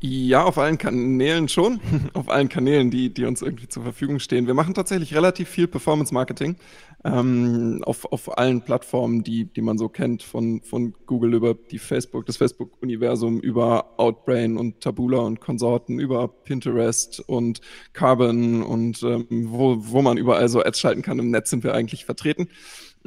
[0.00, 1.80] Ja, auf allen Kanälen schon.
[2.12, 4.46] auf allen Kanälen, die, die uns irgendwie zur Verfügung stehen.
[4.46, 6.54] Wir machen tatsächlich relativ viel Performance-Marketing
[7.04, 11.80] ähm, auf, auf allen Plattformen, die, die man so kennt, von, von Google über die
[11.80, 17.60] Facebook, das Facebook-Universum, über Outbrain und Tabula und Konsorten, über Pinterest und
[17.92, 21.74] Carbon und ähm, wo, wo man überall so Ads schalten kann im Netz sind wir
[21.74, 22.48] eigentlich vertreten.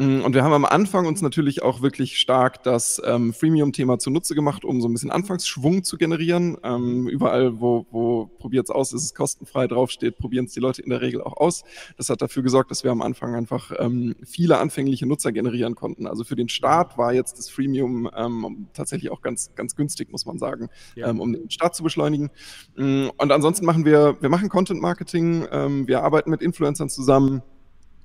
[0.02, 4.34] Mm, und wir haben am Anfang uns natürlich auch wirklich stark das ähm, Freemium-Thema zunutze
[4.34, 6.58] gemacht, um so ein bisschen Anfangsschwung zu generieren.
[6.64, 10.82] Ähm, überall, wo, wo probiert es aus, ist es kostenfrei draufsteht, probieren es die Leute
[10.82, 11.62] in der Regel auch aus.
[11.98, 16.08] Das hat dafür gesorgt, dass wir am Anfang einfach ähm, viele anfängliche Nutzer generieren konnten.
[16.08, 20.26] Also für den Start war jetzt das Freemium ähm, tatsächlich auch ganz, ganz günstig, muss
[20.26, 21.10] man sagen, ja.
[21.10, 22.32] Ähm, um den Start zu beschleunigen.
[22.76, 27.44] Mm, und ansonsten machen wir, wir machen Content-Marketing, ähm, wir arbeiten mit Influencern zusammen.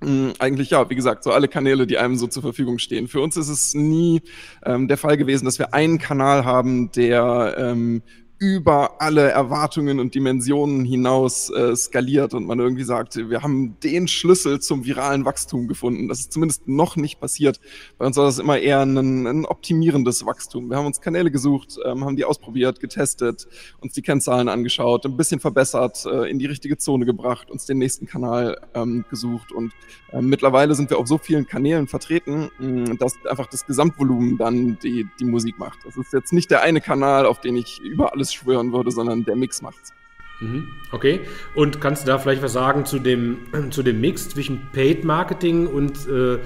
[0.07, 3.09] Mm, eigentlich ja, wie gesagt, so alle Kanäle, die einem so zur Verfügung stehen.
[3.09, 4.23] Für uns ist es nie
[4.64, 8.03] ähm, der Fall gewesen, dass wir einen Kanal haben, der ähm,
[8.38, 14.09] über alle Erwartungen und Dimensionen hinaus äh, skaliert und man irgendwie sagt, wir haben den
[14.09, 16.09] Schlüssel zum viralen Wachstum gefunden.
[16.09, 17.61] Das ist zumindest noch nicht passiert.
[17.96, 20.68] Bei uns war das immer eher ein, ein optimierendes Wachstum.
[20.68, 23.49] Wir haben uns Kanäle gesucht, ähm, haben die ausprobiert, getestet,
[23.81, 27.79] uns die Kennzahlen angeschaut, ein bisschen verbessert, äh, in die richtige Zone gebracht, uns den
[27.79, 29.72] nächsten Kanal ähm, gesucht und
[30.12, 34.79] äh, mittlerweile sind wir auf so vielen Kanälen vertreten, mh, dass einfach das Gesamtvolumen dann
[34.83, 35.79] die, die Musik macht.
[35.85, 38.91] Das ist jetzt nicht der eine Kanal, auf den ich über alles alles schwören würde,
[38.91, 39.93] sondern der Mix macht's.
[40.41, 40.69] Mhm.
[40.93, 41.21] Okay.
[41.55, 43.39] Und kannst du da vielleicht was sagen zu dem,
[43.71, 46.39] zu dem Mix zwischen Paid Marketing und äh,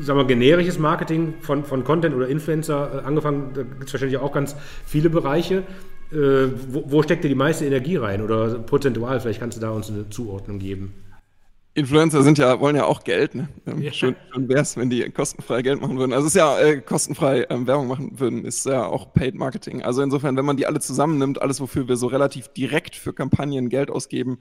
[0.00, 3.52] sagen wir, generisches Marketing von, von Content oder Influencer äh, angefangen?
[3.54, 4.54] Da gibt es wahrscheinlich auch ganz
[4.86, 5.64] viele Bereiche.
[6.12, 6.16] Äh,
[6.68, 9.18] wo, wo steckt dir die meiste Energie rein oder prozentual?
[9.18, 10.94] Vielleicht kannst du da uns eine Zuordnung geben.
[11.76, 13.34] Influencer sind ja, wollen ja auch Geld.
[13.34, 13.48] Ne?
[13.66, 13.92] Ähm, ja.
[13.92, 16.14] Schön, schön wäre es, wenn die kostenfrei Geld machen würden.
[16.14, 19.82] Also es ist ja äh, kostenfrei ähm, Werbung machen würden, ist ja auch Paid Marketing.
[19.82, 23.68] Also insofern, wenn man die alle zusammennimmt, alles, wofür wir so relativ direkt für Kampagnen
[23.68, 24.38] Geld ausgeben,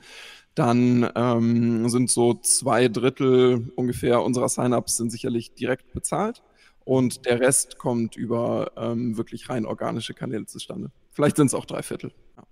[0.56, 6.42] dann ähm, sind so zwei Drittel ungefähr unserer Sign-ups sind sicherlich direkt bezahlt
[6.86, 10.90] und der Rest kommt über ähm, wirklich rein organische Kanäle zustande.
[11.12, 12.14] Vielleicht sind es auch drei Viertel.
[12.38, 12.44] Ja.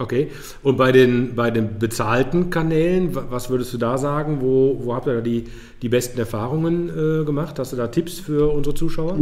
[0.00, 0.30] Okay.
[0.62, 4.40] Und bei den, bei den bezahlten Kanälen, was würdest du da sagen?
[4.40, 5.44] Wo, wo habt ihr da die,
[5.82, 7.58] die besten Erfahrungen äh, gemacht?
[7.58, 9.18] Hast du da Tipps für unsere Zuschauer?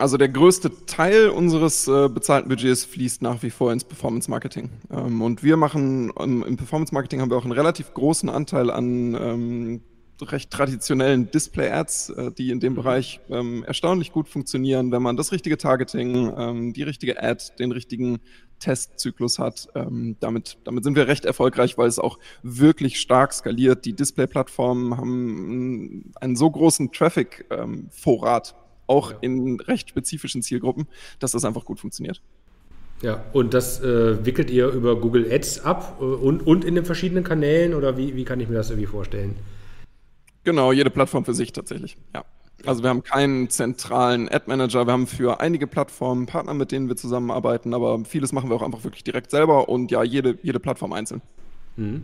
[0.00, 4.70] Also der größte Teil unseres äh, bezahlten Budgets fließt nach wie vor ins Performance Marketing.
[4.90, 8.70] Ähm, und wir machen ähm, im Performance Marketing haben wir auch einen relativ großen Anteil
[8.70, 9.80] an ähm,
[10.22, 12.74] recht traditionellen Display-Ads, äh, die in dem.
[12.74, 17.70] Bereich ähm, erstaunlich gut funktionieren, wenn man das richtige Targeting, ähm, die richtige Ad, den
[17.70, 18.18] richtigen
[18.64, 19.68] Testzyklus hat.
[19.74, 23.84] Ähm, damit, damit sind wir recht erfolgreich, weil es auch wirklich stark skaliert.
[23.84, 29.18] Die Display-Plattformen haben einen so großen Traffic-Vorrat, ähm, auch ja.
[29.20, 30.86] in recht spezifischen Zielgruppen,
[31.18, 32.22] dass das einfach gut funktioniert.
[33.02, 36.86] Ja, und das äh, wickelt ihr über Google Ads ab äh, und, und in den
[36.86, 39.36] verschiedenen Kanälen oder wie, wie kann ich mir das irgendwie vorstellen?
[40.44, 42.24] Genau, jede Plattform für sich tatsächlich, ja.
[42.66, 44.86] Also wir haben keinen zentralen Ad-Manager.
[44.86, 48.62] Wir haben für einige Plattformen Partner, mit denen wir zusammenarbeiten, aber vieles machen wir auch
[48.62, 51.20] einfach wirklich direkt selber und ja, jede, jede Plattform einzeln.
[51.76, 52.02] Mhm.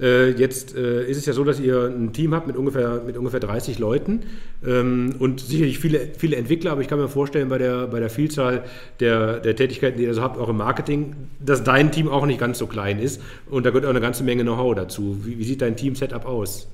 [0.00, 3.16] Äh, jetzt äh, ist es ja so, dass ihr ein Team habt mit ungefähr, mit
[3.16, 4.20] ungefähr 30 Leuten
[4.64, 8.10] ähm, und sicherlich viele, viele Entwickler, aber ich kann mir vorstellen, bei der, bei der
[8.10, 8.64] Vielzahl
[9.00, 12.38] der, der Tätigkeiten, die ihr so habt, auch im Marketing, dass dein Team auch nicht
[12.38, 15.18] ganz so klein ist und da gehört auch eine ganze Menge Know-how dazu.
[15.24, 16.68] Wie, wie sieht dein Team-Setup aus?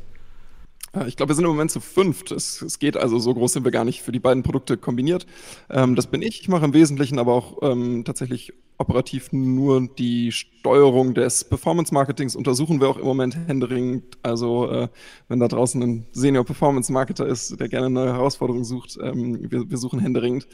[1.06, 2.30] Ich glaube, wir sind im Moment zu fünft.
[2.30, 5.26] Es, es, geht also, so groß sind wir gar nicht für die beiden Produkte kombiniert.
[5.68, 6.40] Ähm, das bin ich.
[6.40, 12.36] Ich mache im Wesentlichen aber auch ähm, tatsächlich operativ nur die Steuerung des Performance-Marketings.
[12.36, 14.16] Untersuchen wir auch im Moment händeringend.
[14.22, 14.88] Also, äh,
[15.28, 19.98] wenn da draußen ein Senior-Performance-Marketer ist, der gerne neue Herausforderung sucht, ähm, wir, wir, suchen
[19.98, 20.46] händeringend.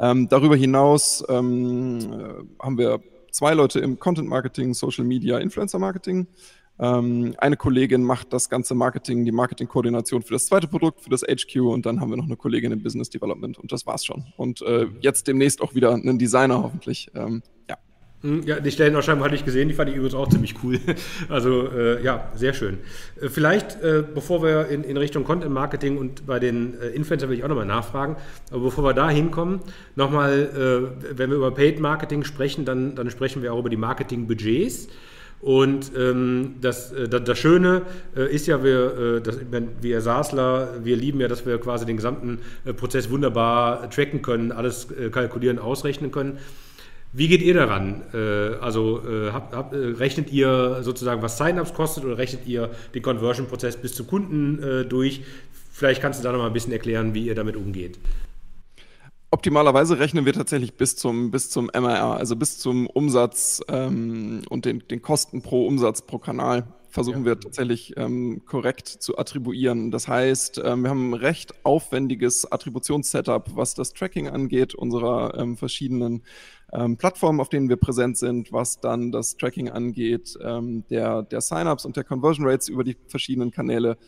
[0.00, 6.26] Ähm, darüber hinaus ähm, äh, haben wir zwei Leute im Content-Marketing, Social-Media, Influencer-Marketing.
[6.80, 11.22] Ähm, eine Kollegin macht das ganze Marketing, die Marketingkoordination für das zweite Produkt, für das
[11.22, 14.24] HQ und dann haben wir noch eine Kollegin im Business Development und das war's schon.
[14.36, 17.10] Und äh, jetzt demnächst auch wieder einen Designer hoffentlich.
[17.14, 17.76] Ähm, ja.
[18.22, 20.80] Hm, ja, die Stellenausschreibung hatte ich gesehen, die fand ich übrigens auch ziemlich cool.
[21.28, 22.78] Also äh, ja, sehr schön.
[23.20, 27.28] Äh, vielleicht, äh, bevor wir in, in, Richtung Content Marketing und bei den äh, Influencern
[27.28, 28.16] will ich auch nochmal nachfragen,
[28.50, 29.60] aber bevor wir da hinkommen,
[29.96, 33.76] nochmal, äh, wenn wir über Paid Marketing sprechen, dann, dann sprechen wir auch über die
[33.76, 34.88] Marketing-Budgets.
[35.40, 37.82] Und ähm, das, äh, das, Schöne
[38.16, 39.38] äh, ist ja, wir, äh, das,
[39.80, 44.50] wir Saßler, wir lieben ja, dass wir quasi den gesamten äh, Prozess wunderbar tracken können,
[44.50, 46.38] alles äh, kalkulieren, ausrechnen können.
[47.12, 48.02] Wie geht ihr daran?
[48.12, 53.76] Äh, also hab, hab, rechnet ihr sozusagen, was Sign-ups kostet oder rechnet ihr den Conversion-Prozess
[53.76, 55.22] bis zum Kunden durch?
[55.72, 57.98] Vielleicht kannst du da noch mal ein bisschen erklären, wie ihr damit umgeht.
[59.30, 64.64] Optimalerweise rechnen wir tatsächlich bis zum, bis zum MRR, also bis zum Umsatz ähm, und
[64.64, 67.26] den, den Kosten pro Umsatz pro Kanal versuchen ja.
[67.26, 69.90] wir tatsächlich ähm, korrekt zu attribuieren.
[69.90, 75.56] Das heißt, ähm, wir haben ein recht aufwendiges Attributionssetup, was das Tracking angeht, unserer ähm,
[75.56, 76.22] verschiedenen
[76.72, 81.40] ähm, Plattformen, auf denen wir präsent sind, was dann das Tracking angeht, ähm, der, der
[81.40, 83.98] Sign-ups und der Conversion Rates über die verschiedenen Kanäle.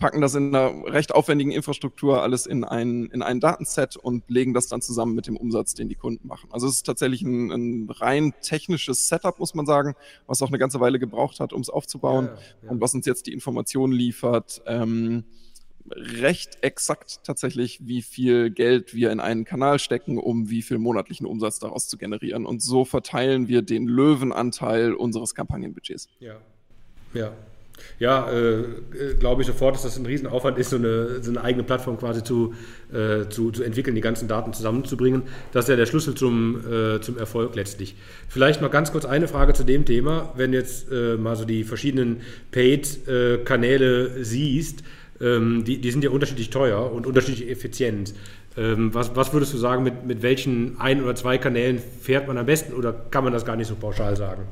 [0.00, 4.54] Packen das in einer recht aufwendigen Infrastruktur alles in ein, in ein Datenset und legen
[4.54, 6.48] das dann zusammen mit dem Umsatz, den die Kunden machen.
[6.50, 9.94] Also es ist tatsächlich ein, ein rein technisches Setup, muss man sagen,
[10.26, 12.70] was auch eine ganze Weile gebraucht hat, um es aufzubauen ja, ja.
[12.70, 14.62] und was uns jetzt die Informationen liefert.
[14.66, 15.24] Ähm,
[15.90, 21.26] recht exakt tatsächlich, wie viel Geld wir in einen Kanal stecken, um wie viel monatlichen
[21.26, 22.46] Umsatz daraus zu generieren.
[22.46, 26.08] Und so verteilen wir den Löwenanteil unseres Kampagnenbudgets.
[26.20, 26.36] Ja,
[27.12, 27.32] ja.
[27.98, 28.64] Ja, äh,
[29.18, 32.24] glaube ich sofort, dass das ein Riesenaufwand ist, so eine, so eine eigene Plattform quasi
[32.24, 32.54] zu,
[32.92, 35.22] äh, zu, zu entwickeln, die ganzen Daten zusammenzubringen.
[35.52, 37.96] Das ist ja der Schlüssel zum, äh, zum Erfolg letztlich.
[38.28, 40.32] Vielleicht noch ganz kurz eine Frage zu dem Thema.
[40.36, 44.82] Wenn jetzt äh, mal so die verschiedenen Paid-Kanäle siehst,
[45.20, 48.14] ähm, die, die sind ja unterschiedlich teuer und unterschiedlich effizient.
[48.56, 52.38] Ähm, was, was würdest du sagen, mit, mit welchen ein oder zwei Kanälen fährt man
[52.38, 54.42] am besten oder kann man das gar nicht so pauschal sagen?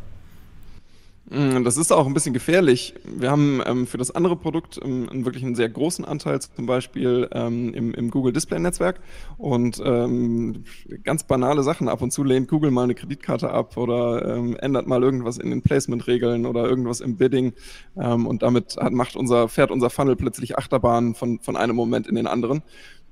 [1.31, 2.95] Mm, das ist auch ein bisschen gefährlich.
[3.05, 6.67] Wir haben ähm, für das andere Produkt ähm, einen wirklich einen sehr großen Anteil, zum
[6.67, 9.01] Beispiel ähm, im, im, Google Display Netzwerk.
[9.37, 10.65] Und ähm,
[11.05, 11.89] ganz banale Sachen.
[11.89, 15.51] Ab und zu lehnt Google mal eine Kreditkarte ab oder ähm, ändert mal irgendwas in
[15.51, 17.53] den Placement-Regeln oder irgendwas im Bidding.
[17.97, 22.07] Ähm, und damit hat, macht unser, fährt unser Funnel plötzlich Achterbahn von, von einem Moment
[22.07, 22.63] in den anderen.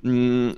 [0.03, 0.53] Mm,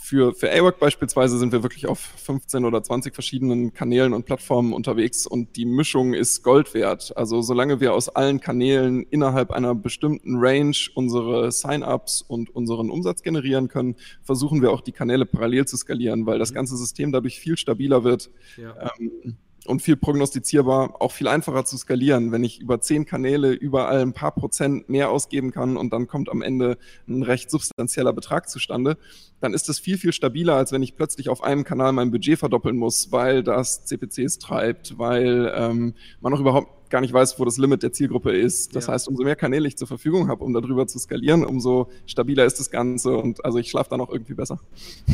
[0.00, 4.72] für, für AWORK beispielsweise sind wir wirklich auf 15 oder 20 verschiedenen Kanälen und Plattformen
[4.72, 7.16] unterwegs und die Mischung ist Gold wert.
[7.16, 13.22] Also solange wir aus allen Kanälen innerhalb einer bestimmten Range unsere Sign-ups und unseren Umsatz
[13.22, 16.54] generieren können, versuchen wir auch die Kanäle parallel zu skalieren, weil das mhm.
[16.54, 18.30] ganze System dadurch viel stabiler wird.
[18.56, 18.92] Ja.
[19.00, 22.32] Ähm, und viel prognostizierbar, auch viel einfacher zu skalieren.
[22.32, 26.30] Wenn ich über zehn Kanäle überall ein paar Prozent mehr ausgeben kann und dann kommt
[26.30, 28.96] am Ende ein recht substanzieller Betrag zustande,
[29.40, 32.38] dann ist das viel, viel stabiler, als wenn ich plötzlich auf einem Kanal mein Budget
[32.38, 37.44] verdoppeln muss, weil das CPCs treibt, weil ähm, man noch überhaupt gar nicht weiß, wo
[37.44, 38.74] das Limit der Zielgruppe ist.
[38.74, 38.92] Das ja.
[38.92, 42.58] heißt, umso mehr Kanäle ich zur Verfügung habe, um darüber zu skalieren, umso stabiler ist
[42.60, 44.58] das Ganze und also ich schlafe dann auch irgendwie besser.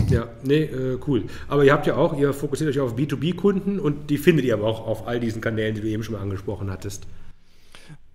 [0.09, 1.25] Ja, nee, äh, cool.
[1.49, 4.67] Aber ihr habt ja auch, ihr fokussiert euch auf B2B-Kunden und die findet ihr aber
[4.67, 7.07] auch auf all diesen Kanälen, die du eben schon mal angesprochen hattest.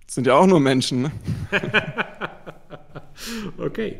[0.06, 1.04] Das sind ja auch nur Menschen.
[1.04, 1.12] Ne?
[3.58, 3.98] okay.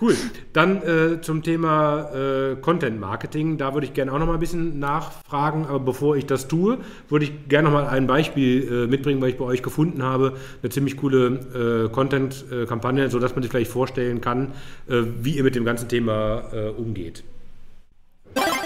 [0.00, 0.14] Cool.
[0.52, 3.58] Dann äh, zum Thema äh, Content Marketing.
[3.58, 5.66] Da würde ich gerne auch noch mal ein bisschen nachfragen.
[5.66, 6.78] Aber bevor ich das tue,
[7.08, 10.34] würde ich gerne noch mal ein Beispiel äh, mitbringen, weil ich bei euch gefunden habe.
[10.62, 14.52] Eine ziemlich coole äh, Content-Kampagne, sodass man sich vielleicht vorstellen kann,
[14.88, 17.24] äh, wie ihr mit dem ganzen Thema äh, umgeht.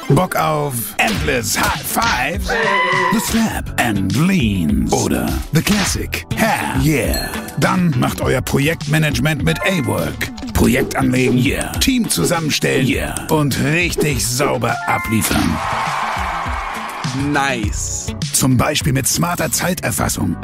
[0.08, 2.42] Bock auf Endless High Five,
[3.12, 7.28] The Snap and Leans oder The Classic Hell Yeah.
[7.58, 10.30] Dann macht euer Projektmanagement mit A-Work.
[10.54, 11.72] Projekt anlegen, yeah.
[11.78, 13.14] Team zusammenstellen yeah.
[13.30, 15.56] und richtig sauber abliefern.
[17.32, 18.14] Nice.
[18.32, 20.36] Zum Beispiel mit smarter Zeiterfassung.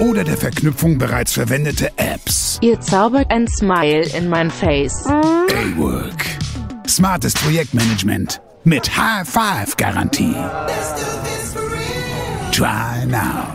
[0.00, 2.58] Oder der Verknüpfung bereits verwendeter Apps.
[2.60, 5.06] Ihr zaubert ein Smile in mein Face.
[5.06, 6.26] A-Work.
[6.92, 10.34] Smartes Projektmanagement mit High-Five-Garantie.
[12.52, 13.46] Try now.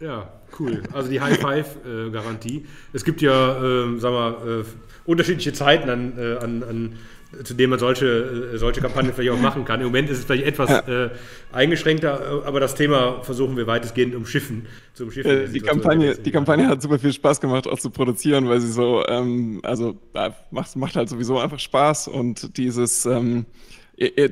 [0.00, 0.82] Ja, cool.
[0.94, 2.64] Also die High-Five-Garantie.
[2.94, 4.64] es gibt ja, äh, sagen wir, äh,
[5.04, 6.98] unterschiedliche Zeiten an, äh, an, an
[7.44, 9.80] zu dem man solche, äh, solche Kampagnen vielleicht auch machen kann.
[9.80, 11.06] Im Moment ist es vielleicht etwas ja.
[11.06, 11.10] äh,
[11.52, 14.66] eingeschränkter, aber das Thema versuchen wir weitestgehend umschiffen.
[14.94, 18.48] Zu umschiffen äh, die, Kampagne, die Kampagne hat super viel Spaß gemacht, auch zu produzieren,
[18.48, 19.96] weil sie so, ähm, also
[20.50, 23.46] macht, macht halt sowieso einfach Spaß und dieses ähm,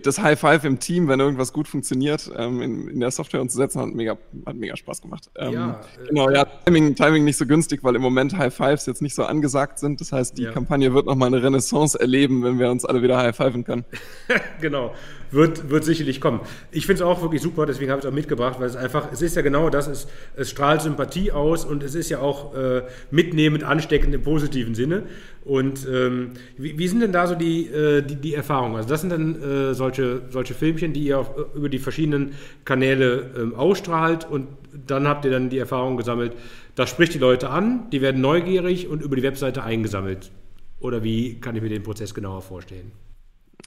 [0.02, 3.80] das High Five im Team, wenn irgendwas gut funktioniert, ähm, in, in, der Software umzusetzen,
[3.80, 5.30] hat mega, hat mega Spaß gemacht.
[5.36, 8.86] Ähm, ja, äh, genau, ja, Timing, Timing nicht so günstig, weil im Moment High Fives
[8.86, 10.00] jetzt nicht so angesagt sind.
[10.00, 10.52] Das heißt, die ja.
[10.52, 13.84] Kampagne wird nochmal eine Renaissance erleben, wenn wir uns alle wieder High Fiven können.
[14.60, 14.92] genau
[15.30, 16.40] wird, wird sicherlich kommen.
[16.70, 19.12] Ich finde es auch wirklich super, deswegen habe ich es auch mitgebracht, weil es einfach,
[19.12, 22.54] es ist ja genau das, es, es strahlt Sympathie aus und es ist ja auch
[22.54, 25.04] äh, mitnehmend ansteckend im positiven Sinne.
[25.44, 28.76] Und ähm, wie, wie, sind denn da so die, äh, die, die, Erfahrungen?
[28.76, 32.34] Also das sind dann äh, solche, solche Filmchen, die ihr auch äh, über die verschiedenen
[32.64, 34.48] Kanäle ähm, ausstrahlt und
[34.86, 36.32] dann habt ihr dann die Erfahrung gesammelt,
[36.74, 40.30] das spricht die Leute an, die werden neugierig und über die Webseite eingesammelt.
[40.78, 42.92] Oder wie kann ich mir den Prozess genauer vorstellen?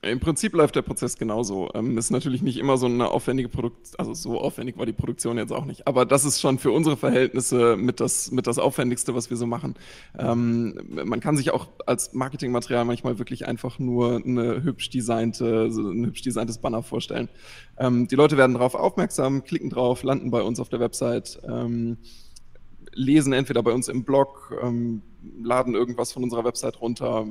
[0.04, 1.70] Im Prinzip läuft der Prozess genauso.
[1.74, 5.38] Ähm, ist natürlich nicht immer so eine aufwendige Produktion, also so aufwendig war die Produktion
[5.38, 5.88] jetzt auch nicht.
[5.88, 9.46] Aber das ist schon für unsere Verhältnisse mit das, mit das Aufwendigste, was wir so
[9.46, 9.76] machen.
[10.18, 16.06] Ähm, man kann sich auch als Marketingmaterial manchmal wirklich einfach nur eine hübsch designte, ein
[16.06, 17.30] hübsch designtes Banner vorstellen.
[17.78, 21.40] Ähm, die Leute werden darauf aufmerksam, klicken drauf, landen bei uns auf der Website.
[21.48, 21.98] Ähm,
[22.96, 25.02] lesen entweder bei uns im Blog, ähm,
[25.42, 27.28] laden irgendwas von unserer Website runter.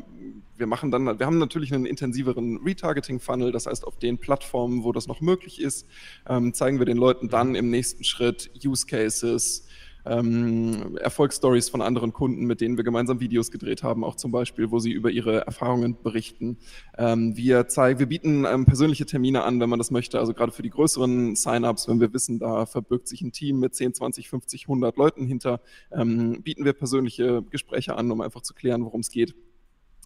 [0.56, 4.92] Wir machen dann, wir haben natürlich einen intensiveren Retargeting-Funnel, das heißt, auf den Plattformen, wo
[4.92, 5.86] das noch möglich ist,
[6.28, 9.66] ähm, zeigen wir den Leuten dann im nächsten Schritt Use Cases,
[10.04, 14.70] ähm, Erfolgsstories von anderen Kunden, mit denen wir gemeinsam Videos gedreht haben, auch zum Beispiel,
[14.70, 16.58] wo sie über ihre Erfahrungen berichten.
[16.98, 20.52] Ähm, wir, zeigen, wir bieten ähm, persönliche Termine an, wenn man das möchte, also gerade
[20.52, 24.28] für die größeren Sign-ups, wenn wir wissen, da verbirgt sich ein Team mit 10, 20,
[24.28, 25.60] 50, 100 Leuten hinter,
[25.92, 29.34] ähm, bieten wir persönliche Gespräche an, um einfach zu klären, worum es geht.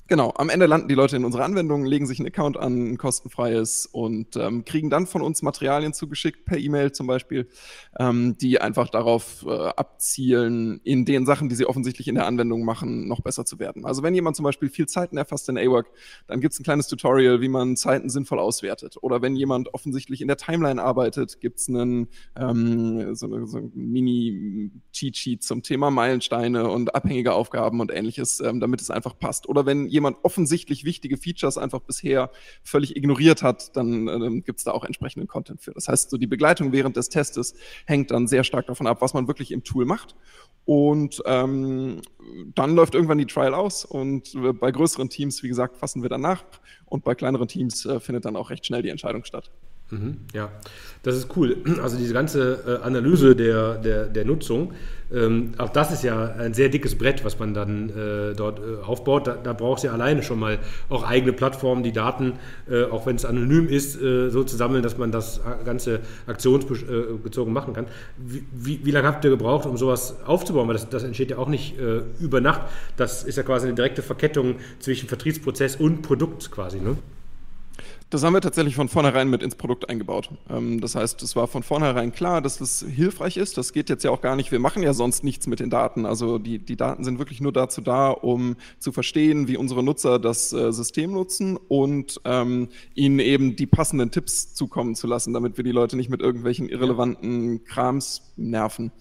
[0.08, 2.96] Genau, am Ende landen die Leute in unserer Anwendung, legen sich einen Account an, ein
[2.96, 7.48] kostenfreies und ähm, kriegen dann von uns Materialien zugeschickt, per E-Mail zum Beispiel,
[7.98, 12.64] ähm, die einfach darauf äh, abzielen, in den Sachen, die sie offensichtlich in der Anwendung
[12.64, 13.84] machen, noch besser zu werden.
[13.84, 15.88] Also wenn jemand zum Beispiel viel Zeiten erfasst in AWork,
[16.28, 18.98] dann gibt es ein kleines Tutorial, wie man Zeiten sinnvoll auswertet.
[19.00, 23.72] Oder wenn jemand offensichtlich in der Timeline arbeitet, gibt es einen ähm, so, so ein
[23.74, 29.48] Mini-Cheat-Sheet zum Thema Meilensteine und abhängige Aufgaben und ähnliches, ähm, damit es einfach passt.
[29.48, 32.30] Oder wenn jemand offensichtlich wichtige Features einfach bisher
[32.62, 35.72] völlig ignoriert hat, dann äh, gibt es da auch entsprechenden Content für.
[35.72, 37.54] Das heißt, so die Begleitung während des Testes
[37.86, 40.14] hängt dann sehr stark davon ab, was man wirklich im Tool macht.
[40.64, 42.02] Und ähm,
[42.54, 46.08] dann läuft irgendwann die Trial aus und äh, bei größeren Teams, wie gesagt, fassen wir
[46.08, 46.44] dann nach
[46.86, 49.50] und bei kleineren Teams äh, findet dann auch recht schnell die Entscheidung statt.
[49.90, 50.50] Mhm, ja,
[51.02, 51.56] das ist cool.
[51.82, 54.72] Also diese ganze äh, Analyse der, der, der Nutzung,
[55.12, 58.84] ähm, auch das ist ja ein sehr dickes Brett, was man dann äh, dort äh,
[58.84, 59.28] aufbaut.
[59.28, 62.32] Da, da braucht es ja alleine schon mal auch eigene Plattformen, die Daten,
[62.68, 67.52] äh, auch wenn es anonym ist, äh, so zu sammeln, dass man das Ganze aktionsbezogen
[67.52, 67.86] machen kann.
[68.16, 70.66] Wie, wie, wie lange habt ihr gebraucht, um sowas aufzubauen?
[70.66, 72.62] Weil das, das entsteht ja auch nicht äh, über Nacht.
[72.96, 76.96] Das ist ja quasi eine direkte Verkettung zwischen Vertriebsprozess und Produkt quasi, ne?
[78.08, 80.30] Das haben wir tatsächlich von vornherein mit ins Produkt eingebaut.
[80.48, 83.58] Ähm, das heißt, es war von vornherein klar, dass das hilfreich ist.
[83.58, 84.52] Das geht jetzt ja auch gar nicht.
[84.52, 86.06] Wir machen ja sonst nichts mit den Daten.
[86.06, 90.20] Also die, die Daten sind wirklich nur dazu da, um zu verstehen, wie unsere Nutzer
[90.20, 95.56] das äh, System nutzen und ähm, ihnen eben die passenden Tipps zukommen zu lassen, damit
[95.56, 98.92] wir die Leute nicht mit irgendwelchen irrelevanten Krams nerven.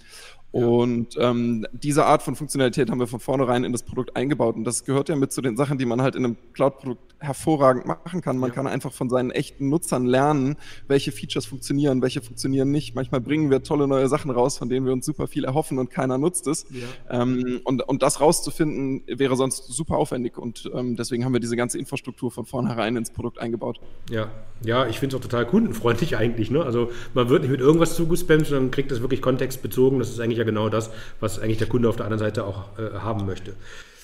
[0.56, 4.56] Und ähm, diese Art von Funktionalität haben wir von vornherein in das Produkt eingebaut.
[4.56, 7.86] Und das gehört ja mit zu den Sachen, die man halt in einem Cloud-Produkt hervorragend
[7.86, 8.38] machen kann.
[8.38, 8.56] Man ja.
[8.56, 10.56] kann einfach von seinen echten Nutzern lernen,
[10.88, 12.96] welche Features funktionieren, welche funktionieren nicht.
[12.96, 15.90] Manchmal bringen wir tolle neue Sachen raus, von denen wir uns super viel erhoffen und
[15.90, 16.66] keiner nutzt es.
[16.70, 17.22] Ja.
[17.22, 20.38] Ähm, und, und das rauszufinden wäre sonst super aufwendig.
[20.38, 23.80] Und ähm, deswegen haben wir diese ganze Infrastruktur von vornherein ins Produkt eingebaut.
[24.10, 24.30] Ja,
[24.64, 26.52] ja ich finde es auch total kundenfreundlich eigentlich.
[26.52, 26.64] Ne?
[26.64, 30.00] Also man wird nicht mit irgendwas zugespammt, sondern kriegt das wirklich kontextbezogen.
[30.00, 32.78] Das ist eigentlich ja genau das, was eigentlich der Kunde auf der anderen Seite auch
[32.78, 33.56] äh, haben möchte.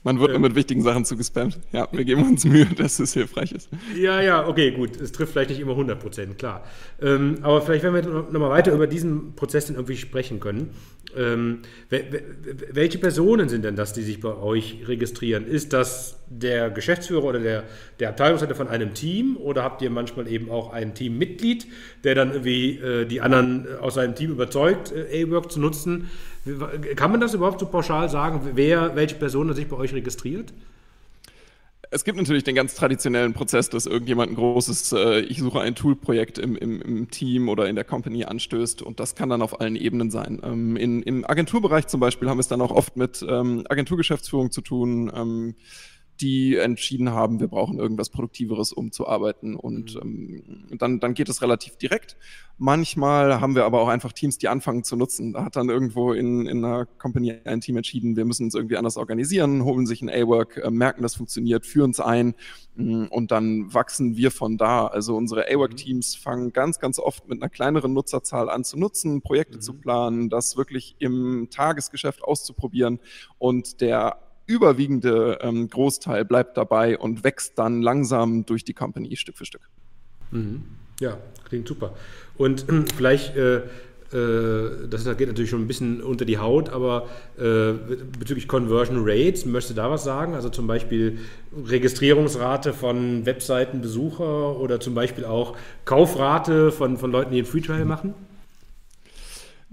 [0.04, 1.60] Man wird ähm, nur mit wichtigen Sachen zugespammt.
[1.72, 3.70] Ja, wir geben uns Mühe, dass es hilfreich ist.
[3.96, 5.00] Ja, ja, okay, gut.
[5.00, 6.64] Es trifft vielleicht nicht immer 100 Prozent, klar.
[7.02, 10.72] Ähm, aber vielleicht, wenn wir nochmal weiter über diesen Prozess dann irgendwie sprechen können.
[11.16, 11.60] Ähm,
[11.90, 15.46] welche Personen sind denn das, die sich bei euch registrieren?
[15.46, 17.64] Ist das der Geschäftsführer oder der,
[18.00, 21.68] der Abteilungsleiter von einem Team oder habt ihr manchmal eben auch ein Teammitglied,
[22.04, 26.10] der dann irgendwie äh, die anderen aus seinem Team überzeugt, äh, A-Work zu nutzen?
[26.96, 30.54] Kann man das überhaupt so pauschal sagen, wer, welche Person sich bei euch registriert?
[31.94, 35.76] Es gibt natürlich den ganz traditionellen Prozess, dass irgendjemand ein großes, äh, ich suche ein
[35.76, 39.60] Tool-Projekt im, im, im, Team oder in der Company anstößt und das kann dann auf
[39.60, 40.40] allen Ebenen sein.
[40.42, 44.52] Ähm, in, Im Agenturbereich zum Beispiel haben wir es dann auch oft mit ähm, Agenturgeschäftsführung
[44.52, 45.12] zu tun.
[45.14, 45.56] Ähm,
[46.22, 49.56] die entschieden haben, wir brauchen irgendwas Produktiveres, um zu arbeiten.
[49.56, 50.44] Und mhm.
[50.70, 52.16] ähm, dann, dann geht es relativ direkt.
[52.58, 55.34] Manchmal haben wir aber auch einfach Teams, die anfangen zu nutzen.
[55.34, 58.78] Da hat dann irgendwo in, in einer Company ein Team entschieden, wir müssen uns irgendwie
[58.78, 62.36] anders organisieren, holen sich ein A-Work, äh, merken, das funktioniert, führen es ein
[62.78, 64.86] äh, und dann wachsen wir von da.
[64.86, 66.22] Also unsere A-Work-Teams mhm.
[66.22, 69.62] fangen ganz, ganz oft mit einer kleineren Nutzerzahl an zu nutzen, Projekte mhm.
[69.62, 73.00] zu planen, das wirklich im Tagesgeschäft auszuprobieren
[73.40, 74.18] und der
[74.52, 79.70] überwiegende ähm, Großteil bleibt dabei und wächst dann langsam durch die Company Stück für Stück.
[80.32, 80.64] Mhm.
[81.00, 81.94] Ja, klingt super.
[82.38, 83.58] Und äh, vielleicht, äh,
[84.14, 87.74] äh, das geht natürlich schon ein bisschen unter die Haut, aber äh,
[88.20, 90.36] bezüglich Conversion Rates, möchtest du da was sagen?
[90.36, 91.20] Also zum Beispiel
[91.66, 97.86] Registrierungsrate von Webseitenbesucher oder zum Beispiel auch Kaufrate von, von Leuten, die einen Free Trial
[97.86, 98.14] machen?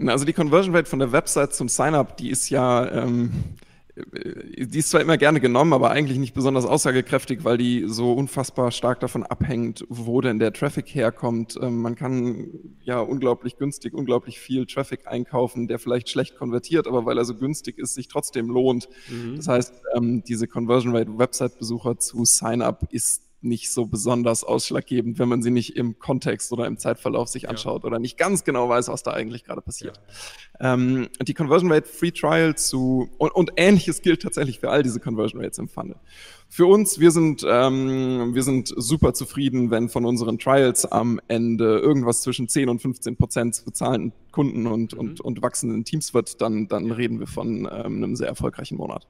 [0.07, 3.68] Also die Conversion Rate von der Website zum Sign-up, die ist ja ähm, äh,
[4.05, 8.71] die ist zwar immer gerne genommen, aber eigentlich nicht besonders aussagekräftig, weil die so unfassbar
[8.71, 11.59] stark davon abhängt, wo denn der Traffic herkommt.
[11.61, 12.49] Ähm, man kann
[12.83, 17.35] ja unglaublich günstig, unglaublich viel Traffic einkaufen, der vielleicht schlecht konvertiert, aber weil er so
[17.35, 18.89] günstig ist, sich trotzdem lohnt.
[19.09, 19.37] Mhm.
[19.37, 25.29] Das heißt, ähm, diese Conversion Rate Website-Besucher zu Sign-up ist nicht so besonders ausschlaggebend, wenn
[25.29, 27.87] man sie nicht im Kontext oder im Zeitverlauf sich anschaut ja.
[27.87, 30.01] oder nicht ganz genau weiß, was da eigentlich gerade passiert.
[30.61, 30.75] Ja.
[30.75, 34.99] Ähm, die Conversion Rate Free Trial zu und, und, ähnliches gilt tatsächlich für all diese
[34.99, 35.97] Conversion Rates im Funnel.
[36.49, 41.79] Für uns, wir sind, ähm, wir sind super zufrieden, wenn von unseren Trials am Ende
[41.79, 44.99] irgendwas zwischen 10 und 15 Prozent zu bezahlenden Kunden und, mhm.
[44.99, 49.07] und, und wachsenden Teams wird, dann, dann reden wir von ähm, einem sehr erfolgreichen Monat.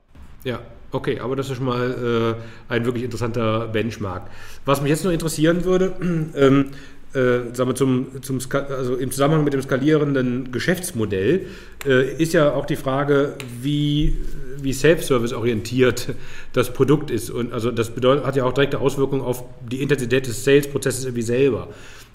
[0.48, 0.60] Ja,
[0.92, 2.38] okay, aber das ist schon mal
[2.70, 4.30] äh, ein wirklich interessanter Benchmark.
[4.64, 5.92] Was mich jetzt noch interessieren würde,
[6.34, 6.70] ähm,
[7.12, 11.44] äh, sagen wir zum, zum also im Zusammenhang mit dem skalierenden Geschäftsmodell
[11.86, 14.16] äh, ist ja auch die Frage, wie,
[14.62, 16.14] wie Self-Service orientiert
[16.54, 17.28] das Produkt ist.
[17.28, 21.22] Und also das bedeutet, hat ja auch direkte Auswirkungen auf die Intensität des Sales-Prozesses irgendwie
[21.22, 21.68] selber.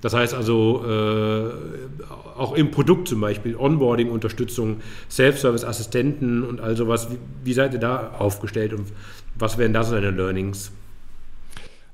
[0.04, 7.10] Das heißt also äh, auch im Produkt zum Beispiel Onboarding-Unterstützung, Self-Service-Assistenten und all sowas.
[7.10, 8.88] Wie, wie seid ihr da aufgestellt und
[9.40, 10.74] was wären da so deine Learnings?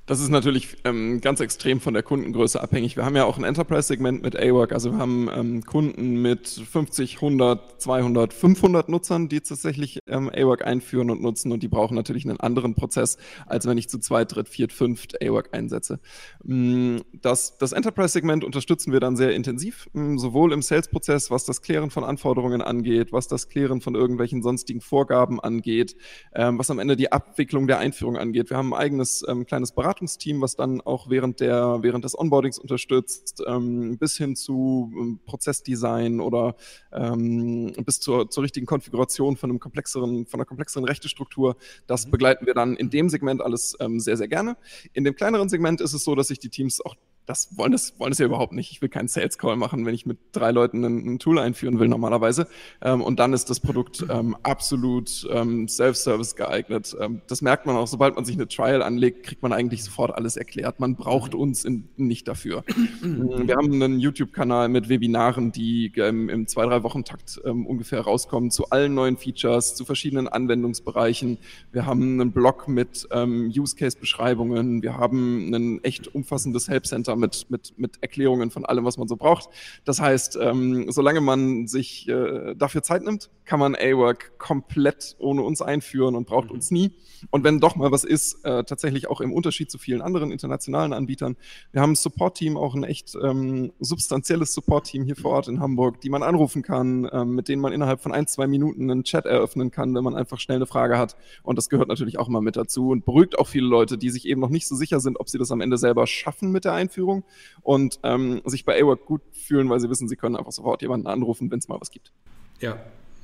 [0.10, 2.98] Das ist natürlich ähm, ganz extrem von der Kundengröße abhängig.
[2.98, 4.74] Wir haben ja auch ein Enterprise-Segment mit A-Work.
[4.74, 10.66] Also wir haben ähm, Kunden mit 50, 100, 200, 500 Nutzern, die tatsächlich ähm, A-Work
[10.66, 11.52] einführen und nutzen.
[11.52, 15.22] Und die brauchen natürlich einen anderen Prozess, als wenn ich zu zweit, dritt, viert, fünft
[15.22, 16.00] A-Work einsetze.
[16.44, 21.62] Mm, das, das Enterprise-Segment unterstützen wir dann sehr intensiv, mm, sowohl im Sales-Prozess, was das
[21.62, 25.96] Klären von Anforderungen angeht, was das Klären von irgendwelchen sonstigen Vorgaben angeht,
[26.34, 28.50] ähm, was am Ende die Abwicklung der Einführung angeht.
[28.50, 32.18] Wir haben ein eigenes ähm, kleines Beratungs Beratungsteam, was dann auch während, der, während des
[32.18, 36.56] Onboardings unterstützt, ähm, bis hin zu ähm, Prozessdesign oder
[36.92, 41.58] ähm, bis zur, zur richtigen Konfiguration von einem komplexeren, von einer komplexeren Rechtestruktur.
[41.88, 42.12] Das mhm.
[42.12, 44.58] begleiten wir dann in dem Segment alles ähm, sehr, sehr gerne.
[44.94, 46.96] In dem kleineren Segment ist es so, dass sich die Teams auch
[47.30, 48.72] das wollen das, wollen das ja überhaupt nicht.
[48.72, 51.80] Ich will keinen Sales Call machen, wenn ich mit drei Leuten ein, ein Tool einführen
[51.80, 52.48] will normalerweise.
[52.82, 56.98] Ähm, und dann ist das Produkt ähm, absolut ähm, Self-Service geeignet.
[57.00, 60.16] Ähm, das merkt man auch, sobald man sich eine Trial anlegt, kriegt man eigentlich sofort
[60.16, 60.80] alles erklärt.
[60.80, 61.42] Man braucht mhm.
[61.42, 62.64] uns in, nicht dafür.
[63.02, 68.50] Wir haben einen YouTube-Kanal mit Webinaren, die ähm, im zwei, drei Wochen-Takt ähm, ungefähr rauskommen
[68.50, 71.38] zu allen neuen Features, zu verschiedenen Anwendungsbereichen.
[71.72, 74.82] Wir haben einen Blog mit Use-Case-Beschreibungen.
[74.82, 79.08] Wir haben ein echt umfassendes Help Center mit, mit, mit Erklärungen von allem, was man
[79.08, 79.50] so braucht.
[79.86, 85.42] Das heißt, ähm, solange man sich äh, dafür Zeit nimmt, kann man A-Work komplett ohne
[85.42, 86.56] uns einführen und braucht mhm.
[86.56, 86.92] uns nie.
[87.32, 90.94] Und wenn doch mal was ist, äh, tatsächlich auch im Unterschied zu vielen anderen internationalen
[90.94, 91.36] Anbietern.
[91.72, 96.00] Wir haben ein Support-Team, auch ein echt ähm, substanzielles Support-Team hier vor Ort in Hamburg,
[96.02, 99.26] die man anrufen kann, ähm, mit denen man innerhalb von ein, zwei Minuten einen Chat
[99.26, 101.16] eröffnen kann, wenn man einfach schnell eine Frage hat.
[101.44, 104.28] Und das gehört natürlich auch mal mit dazu und beruhigt auch viele Leute, die sich
[104.28, 106.74] eben noch nicht so sicher sind, ob sie das am Ende selber schaffen mit der
[106.74, 107.24] Einführung Einführung
[107.62, 111.08] und ähm, sich bei AWORK gut fühlen, weil sie wissen, sie können einfach sofort jemanden
[111.08, 112.12] anrufen, wenn es mal was gibt.
[112.60, 112.78] Ja,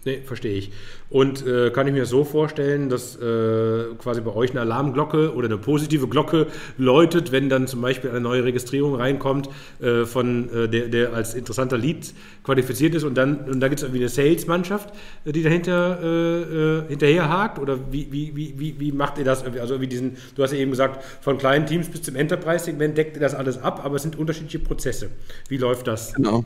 [0.05, 0.71] Nee, verstehe ich.
[1.09, 5.47] Und äh, kann ich mir so vorstellen, dass äh, quasi bei euch eine Alarmglocke oder
[5.47, 6.45] eine positive Glocke
[6.77, 9.49] läutet, wenn dann zum Beispiel eine neue Registrierung reinkommt,
[9.81, 13.79] äh, von äh, der, der als interessanter Lead qualifiziert ist und dann und da gibt
[13.79, 14.93] es irgendwie eine Sales-Mannschaft,
[15.25, 17.57] äh, die dahinter äh, hinterher hakt?
[17.57, 19.43] Oder wie, wie, wie, wie, macht ihr das?
[19.43, 23.17] Also wie diesen, du hast ja eben gesagt, von kleinen Teams bis zum Enterprise-Segment deckt
[23.17, 25.09] ihr das alles ab, aber es sind unterschiedliche Prozesse.
[25.49, 26.13] Wie läuft das?
[26.13, 26.45] Genau.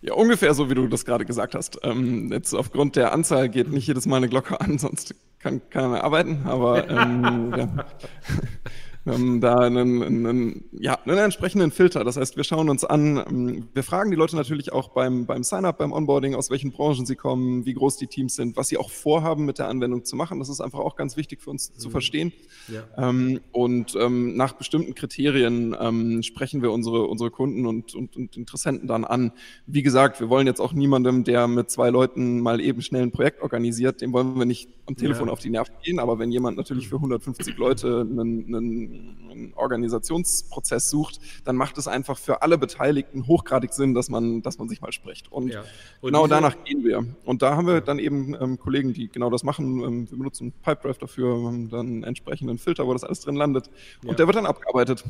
[0.00, 1.80] Ja, ungefähr so, wie du das gerade gesagt hast.
[1.82, 5.88] Ähm, jetzt aufgrund der Anzahl geht nicht jedes Mal eine Glocke an, sonst kann keiner
[5.88, 6.42] mehr arbeiten.
[6.44, 7.68] Aber ähm, ja.
[9.06, 12.04] Haben da einen, einen, ja, einen entsprechenden Filter.
[12.04, 15.42] Das heißt, wir schauen uns an, ähm, wir fragen die Leute natürlich auch beim, beim
[15.42, 18.76] Sign-up, beim Onboarding, aus welchen Branchen sie kommen, wie groß die Teams sind, was sie
[18.76, 20.38] auch vorhaben mit der Anwendung zu machen.
[20.38, 21.78] Das ist einfach auch ganz wichtig für uns mhm.
[21.78, 22.32] zu verstehen.
[22.68, 23.08] Ja.
[23.08, 28.36] Ähm, und ähm, nach bestimmten Kriterien ähm, sprechen wir unsere, unsere Kunden und, und, und
[28.36, 29.32] Interessenten dann an.
[29.66, 33.10] Wie gesagt, wir wollen jetzt auch niemandem, der mit zwei Leuten mal eben schnell ein
[33.10, 35.32] Projekt organisiert, dem wollen wir nicht am Telefon ja.
[35.32, 35.98] auf die Nerven gehen.
[35.98, 38.97] Aber wenn jemand natürlich für 150 Leute einen, einen
[39.30, 44.58] einen Organisationsprozess sucht, dann macht es einfach für alle Beteiligten hochgradig Sinn, dass man, dass
[44.58, 45.30] man sich mal spricht.
[45.30, 45.60] Und, ja.
[46.00, 47.04] und genau danach gehen wir.
[47.24, 49.82] Und da haben wir dann eben ähm, Kollegen, die genau das machen.
[49.82, 53.70] Ähm, wir benutzen Pipedrive dafür, haben dann einen entsprechenden Filter, wo das alles drin landet.
[54.02, 54.14] Und ja.
[54.14, 55.04] der wird dann abgearbeitet.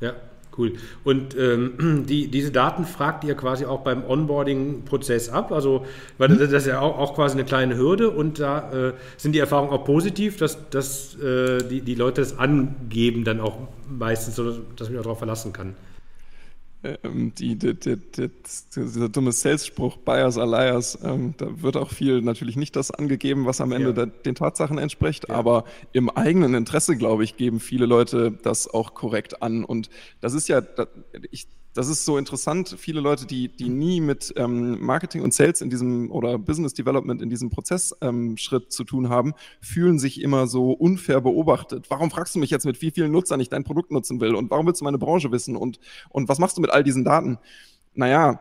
[0.00, 0.14] Ja,
[0.58, 0.72] Cool.
[1.04, 5.52] Und ähm, die, diese Daten fragt ihr quasi auch beim Onboarding-Prozess ab?
[5.52, 5.86] Also,
[6.18, 9.32] weil das, das ist ja auch, auch, quasi eine kleine Hürde und da äh, sind
[9.32, 13.56] die Erfahrungen auch positiv, dass, dass äh, die, die Leute das angeben dann auch
[13.88, 15.74] meistens, so dass ich mich auch darauf verlassen kann
[16.84, 17.98] ähm, die, die, die,
[18.76, 23.46] dieser dumme Sales-Spruch, Buyers are liars, ähm, da wird auch viel natürlich nicht das angegeben,
[23.46, 23.92] was am Ende ja.
[23.92, 25.34] der, den Tatsachen entspricht, ja.
[25.34, 29.64] aber im eigenen Interesse, glaube ich, geben viele Leute das auch korrekt an.
[29.64, 30.62] Und das ist ja,
[31.30, 31.48] ich
[31.78, 32.74] das ist so interessant.
[32.76, 37.22] Viele Leute, die, die nie mit ähm, Marketing und Sales in diesem oder Business Development
[37.22, 38.36] in diesem Prozessschritt ähm,
[38.70, 41.86] zu tun haben, fühlen sich immer so unfair beobachtet.
[41.88, 44.34] Warum fragst du mich jetzt, mit wie vielen Nutzern ich dein Produkt nutzen will?
[44.34, 45.54] Und warum willst du meine Branche wissen?
[45.54, 47.38] Und, und was machst du mit all diesen Daten?
[47.94, 48.40] Naja,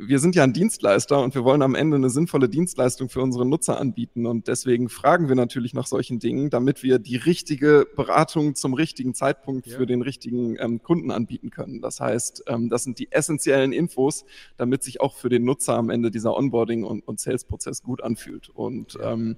[0.00, 3.44] wir sind ja ein Dienstleister und wir wollen am Ende eine sinnvolle Dienstleistung für unsere
[3.44, 4.26] Nutzer anbieten.
[4.26, 9.14] Und deswegen fragen wir natürlich nach solchen Dingen, damit wir die richtige Beratung zum richtigen
[9.14, 9.76] Zeitpunkt ja.
[9.76, 11.80] für den richtigen ähm, Kunden anbieten können.
[11.80, 14.24] Das heißt, ähm, das sind die essentiellen Infos,
[14.56, 18.48] damit sich auch für den Nutzer am Ende dieser Onboarding- und, und Sales-Prozess gut anfühlt.
[18.48, 19.36] Und ähm,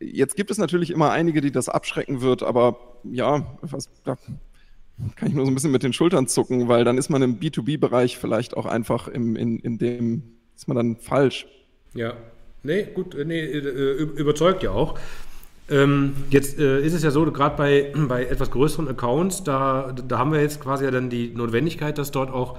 [0.00, 3.90] jetzt gibt es natürlich immer einige, die das abschrecken wird, aber ja, was,
[5.16, 7.38] kann ich nur so ein bisschen mit den Schultern zucken, weil dann ist man im
[7.38, 10.22] B2B-Bereich vielleicht auch einfach im, in, in dem,
[10.56, 11.46] ist man dann falsch.
[11.94, 12.14] Ja,
[12.62, 14.98] nee, gut, nee, äh, überzeugt ja auch.
[15.70, 20.18] Ähm, jetzt äh, ist es ja so, gerade bei, bei etwas größeren Accounts, da, da
[20.18, 22.58] haben wir jetzt quasi ja dann die Notwendigkeit, dass dort auch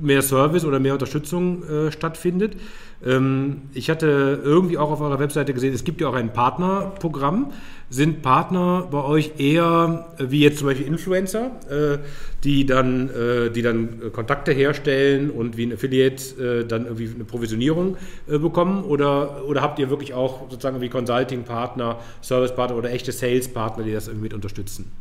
[0.00, 2.56] mehr Service oder mehr Unterstützung äh, stattfindet.
[3.04, 7.52] Ähm, ich hatte irgendwie auch auf eurer Webseite gesehen, es gibt ja auch ein Partnerprogramm.
[7.92, 11.98] Sind Partner bei euch eher äh, wie jetzt zum Beispiel Influencer, äh,
[12.44, 17.24] die, dann, äh, die dann Kontakte herstellen und wie ein Affiliate äh, dann irgendwie eine
[17.24, 17.96] Provisionierung
[18.28, 18.84] äh, bekommen?
[18.84, 24.06] Oder, oder habt ihr wirklich auch sozusagen wie Consulting-Partner, Service-Partner oder echte Sales-Partner, die das
[24.06, 24.92] irgendwie mit unterstützen?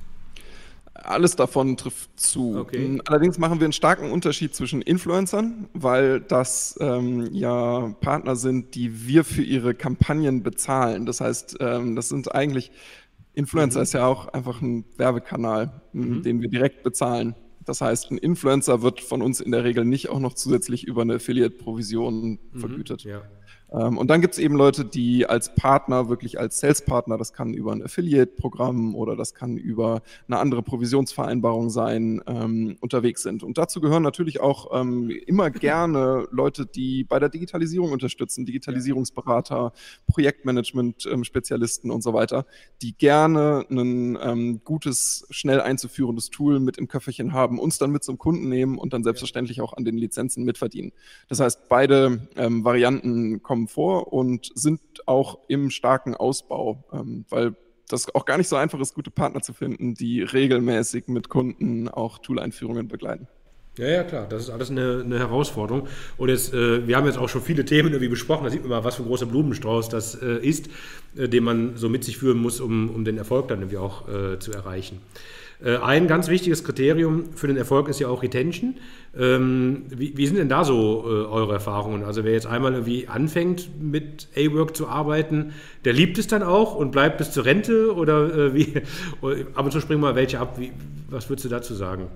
[1.03, 2.57] Alles davon trifft zu.
[2.57, 2.99] Okay.
[3.05, 9.07] Allerdings machen wir einen starken Unterschied zwischen Influencern, weil das ähm, ja Partner sind, die
[9.07, 11.05] wir für ihre Kampagnen bezahlen.
[11.05, 12.71] Das heißt, ähm, das sind eigentlich,
[13.33, 13.83] Influencer mhm.
[13.83, 16.23] ist ja auch einfach ein Werbekanal, mhm.
[16.23, 17.35] den wir direkt bezahlen.
[17.65, 21.03] Das heißt, ein Influencer wird von uns in der Regel nicht auch noch zusätzlich über
[21.03, 22.59] eine Affiliate-Provision mhm.
[22.59, 23.03] vergütet.
[23.03, 23.21] Ja.
[23.71, 27.53] Ähm, und dann gibt es eben Leute, die als Partner, wirklich als Sales-Partner, das kann
[27.53, 33.43] über ein Affiliate-Programm oder das kann über eine andere Provisionsvereinbarung sein, ähm, unterwegs sind.
[33.43, 39.73] Und dazu gehören natürlich auch ähm, immer gerne Leute, die bei der Digitalisierung unterstützen, Digitalisierungsberater,
[40.07, 42.45] Projektmanagement-Spezialisten und so weiter,
[42.81, 48.03] die gerne ein ähm, gutes, schnell einzuführendes Tool mit im Köfferchen haben, uns dann mit
[48.03, 50.91] zum Kunden nehmen und dann selbstverständlich auch an den Lizenzen mitverdienen.
[51.27, 57.25] Das heißt, beide ähm, Varianten kommen kommen vor und sind auch im starken Ausbau, ähm,
[57.29, 57.55] weil
[57.87, 61.89] das auch gar nicht so einfach ist, gute Partner zu finden, die regelmäßig mit Kunden
[61.89, 63.27] auch Tool-Einführungen begleiten.
[63.79, 65.87] Ja, ja, klar, das ist alles eine, eine Herausforderung.
[66.17, 68.71] Und jetzt, äh, wir haben jetzt auch schon viele Themen irgendwie besprochen, da sieht man
[68.71, 70.67] mal, was für ein großer Blumenstrauß das äh, ist,
[71.15, 74.05] äh, den man so mit sich führen muss, um, um den Erfolg dann irgendwie auch
[74.09, 74.99] äh, zu erreichen.
[75.63, 78.75] Äh, ein ganz wichtiges Kriterium für den Erfolg ist ja auch Retention.
[79.17, 82.03] Ähm, wie, wie, sind denn da so äh, eure Erfahrungen?
[82.03, 85.53] Also wer jetzt einmal irgendwie anfängt mit A-Work zu arbeiten,
[85.85, 88.73] der liebt es dann auch und bleibt bis zur Rente oder wie?
[89.53, 90.59] Ab und zu springen mal welche ab.
[90.59, 90.73] Wie,
[91.09, 92.07] was würdest du dazu sagen?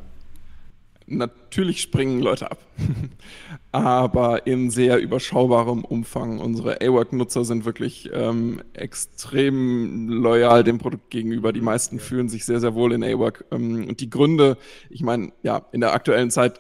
[1.07, 2.59] Natürlich springen Leute ab,
[3.71, 6.39] aber in sehr überschaubarem Umfang.
[6.39, 11.51] Unsere A-Work-Nutzer sind wirklich ähm, extrem loyal dem Produkt gegenüber.
[11.51, 13.45] Die meisten fühlen sich sehr, sehr wohl in A-Work.
[13.51, 14.57] Ähm, und die Gründe,
[14.89, 16.59] ich meine, ja, in der aktuellen Zeit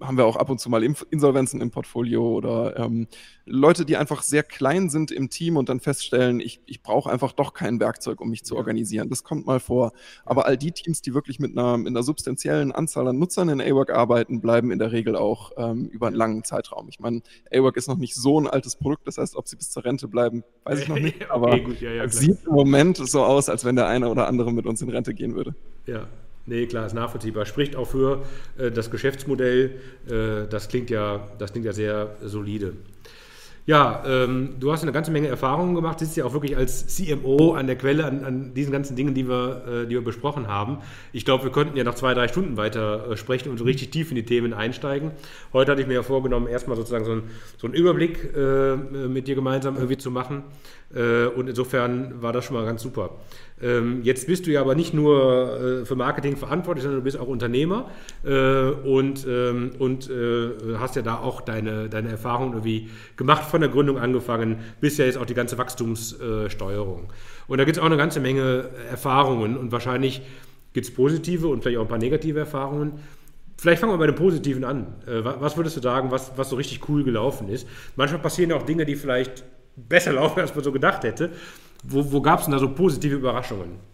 [0.00, 3.08] haben wir auch ab und zu mal Insolvenzen im Portfolio oder ähm,
[3.44, 7.32] Leute, die einfach sehr klein sind im Team und dann feststellen, ich, ich brauche einfach
[7.32, 9.08] doch kein Werkzeug, um mich zu organisieren.
[9.08, 9.92] Das kommt mal vor.
[10.24, 13.60] Aber all die Teams, die wirklich mit einer, mit einer substanziellen Anzahl an Nutzern in
[13.60, 16.88] AWORK arbeiten, bleiben in der Regel auch ähm, über einen langen Zeitraum.
[16.88, 17.22] Ich meine,
[17.52, 20.08] AWORK ist noch nicht so ein altes Produkt, das heißt, ob sie bis zur Rente
[20.08, 21.18] bleiben, weiß ich noch nicht.
[21.30, 24.08] Aber okay, gut, ja, ja, es sieht im Moment so aus, als wenn der eine
[24.08, 25.54] oder andere mit uns in Rente gehen würde.
[25.86, 26.06] Ja,
[26.48, 27.44] Nee, klar, ist nachvollziehbar.
[27.44, 28.24] Spricht auch für
[28.56, 29.80] äh, das Geschäftsmodell.
[30.08, 32.72] Äh, das, klingt ja, das klingt ja sehr solide.
[33.68, 37.52] Ja, ähm, du hast eine ganze Menge Erfahrungen gemacht, sitzt ja auch wirklich als CMO
[37.52, 40.78] an der Quelle an, an diesen ganzen Dingen, die wir, äh, die wir besprochen haben.
[41.12, 43.90] Ich glaube, wir könnten ja noch zwei, drei Stunden weiter äh, sprechen und so richtig
[43.90, 45.10] tief in die Themen einsteigen.
[45.52, 47.24] Heute hatte ich mir ja vorgenommen, erstmal sozusagen so, ein,
[47.58, 50.44] so einen Überblick äh, mit dir gemeinsam irgendwie zu machen.
[50.94, 53.18] Äh, und insofern war das schon mal ganz super.
[53.60, 57.18] Ähm, jetzt bist du ja aber nicht nur äh, für Marketing verantwortlich, sondern du bist
[57.18, 57.90] auch Unternehmer
[58.24, 60.10] äh, und, ähm, und
[60.78, 65.04] hast ja da auch deine, deine Erfahrungen irgendwie gemacht, von der Gründung angefangen, bis ja
[65.04, 67.12] jetzt auch die ganze Wachstumssteuerung.
[67.46, 70.22] Und da gibt es auch eine ganze Menge Erfahrungen und wahrscheinlich
[70.72, 73.00] gibt es positive und vielleicht auch ein paar negative Erfahrungen.
[73.56, 74.94] Vielleicht fangen wir bei den Positiven an.
[75.06, 77.66] Was würdest du sagen, was, was so richtig cool gelaufen ist?
[77.96, 79.44] Manchmal passieren auch Dinge, die vielleicht
[79.76, 81.30] besser laufen, als man so gedacht hätte.
[81.84, 83.88] Wo, wo gab es denn da so positive Überraschungen?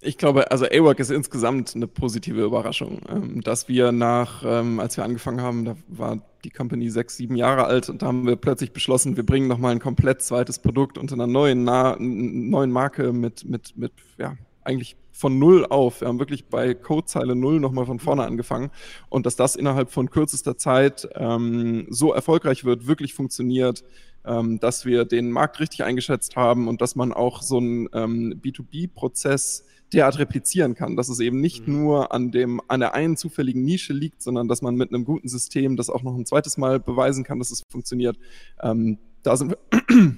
[0.00, 3.00] Ich glaube, also AWORK ist insgesamt eine positive Überraschung.
[3.08, 7.36] Ähm, dass wir nach, ähm, als wir angefangen haben, da war die Company sechs, sieben
[7.36, 10.98] Jahre alt und da haben wir plötzlich beschlossen, wir bringen nochmal ein komplett zweites Produkt
[10.98, 16.02] unter einer neuen, neuen Marke mit, mit, mit, ja, eigentlich von null auf.
[16.02, 18.70] Wir haben wirklich bei Codezeile null nochmal von vorne angefangen
[19.08, 23.84] und dass das innerhalb von kürzester Zeit ähm, so erfolgreich wird, wirklich funktioniert,
[24.24, 28.40] ähm, dass wir den Markt richtig eingeschätzt haben und dass man auch so einen ähm,
[28.42, 31.74] B2B-Prozess derart replizieren kann, dass es eben nicht mhm.
[31.74, 35.28] nur an, dem, an der einen zufälligen Nische liegt, sondern dass man mit einem guten
[35.28, 38.18] System das auch noch ein zweites Mal beweisen kann, dass es funktioniert.
[38.62, 39.58] Ähm, da, sind wir,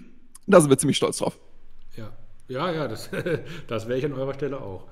[0.47, 1.39] da sind wir ziemlich stolz drauf.
[1.97, 2.13] Ja,
[2.49, 3.11] ja, ja das,
[3.69, 4.87] das wäre ich an eurer Stelle auch.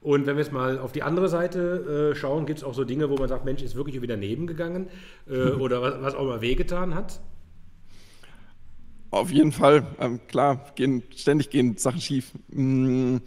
[0.00, 2.84] Und wenn wir jetzt mal auf die andere Seite äh, schauen, gibt es auch so
[2.84, 4.88] Dinge, wo man sagt, Mensch, ist wirklich wieder nebengegangen
[5.28, 7.20] äh, oder was, was, auch mal wehgetan hat?
[9.10, 12.32] Auf jeden Fall, ähm, klar, gehen, ständig gehen Sachen schief.
[12.52, 13.20] Hm,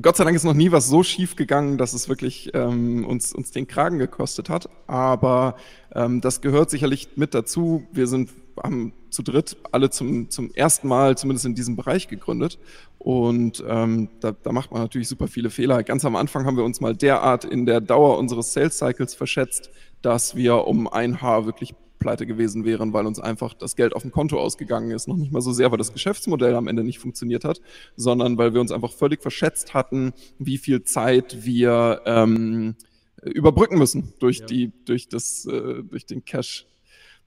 [0.00, 3.34] Gott sei Dank ist noch nie was so schief gegangen, dass es wirklich ähm, uns,
[3.34, 4.68] uns den Kragen gekostet hat.
[4.86, 5.56] Aber
[5.94, 7.86] ähm, das gehört sicherlich mit dazu.
[7.92, 8.30] Wir sind
[8.62, 12.58] haben zu dritt alle zum, zum ersten Mal zumindest in diesem Bereich gegründet.
[12.98, 15.82] Und ähm, da, da macht man natürlich super viele Fehler.
[15.82, 19.70] Ganz am Anfang haben wir uns mal derart in der Dauer unseres Sales Cycles verschätzt,
[20.00, 24.02] dass wir um ein Haar wirklich pleite gewesen wären, weil uns einfach das Geld auf
[24.02, 25.08] dem Konto ausgegangen ist.
[25.08, 27.60] Noch nicht mal so sehr, weil das Geschäftsmodell am Ende nicht funktioniert hat,
[27.96, 32.74] sondern weil wir uns einfach völlig verschätzt hatten, wie viel Zeit wir ähm,
[33.22, 34.46] überbrücken müssen durch ja.
[34.46, 36.66] die, durch das, äh, durch den Cash.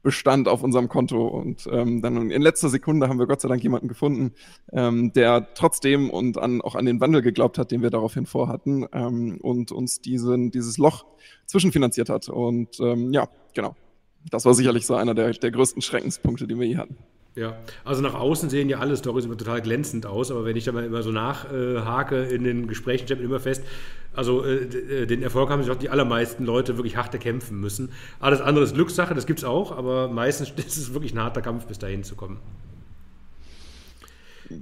[0.04, 1.26] Bestand auf unserem Konto.
[1.26, 4.34] Und ähm, dann in letzter Sekunde haben wir Gott sei Dank jemanden gefunden,
[4.72, 8.86] ähm, der trotzdem und an, auch an den Wandel geglaubt hat, den wir daraufhin vorhatten
[8.94, 11.06] ähm, und uns diesen, dieses Loch
[11.48, 12.30] zwischenfinanziert hat.
[12.30, 13.76] Und ähm, ja, genau
[14.32, 16.98] das war sicherlich so einer der, der größten Schreckenspunkte, die wir je hatten.
[17.36, 20.64] Ja, also nach außen sehen ja alle Storys immer total glänzend aus, aber wenn ich
[20.64, 23.62] da mal immer so nachhake äh, in den Gesprächen, stellt man immer fest,
[24.14, 27.92] also äh, äh, den Erfolg haben sich auch die allermeisten Leute wirklich hart erkämpfen müssen.
[28.22, 31.42] Alles andere ist Glückssache, das gibt es auch, aber meistens ist es wirklich ein harter
[31.42, 32.40] Kampf, bis dahin zu kommen.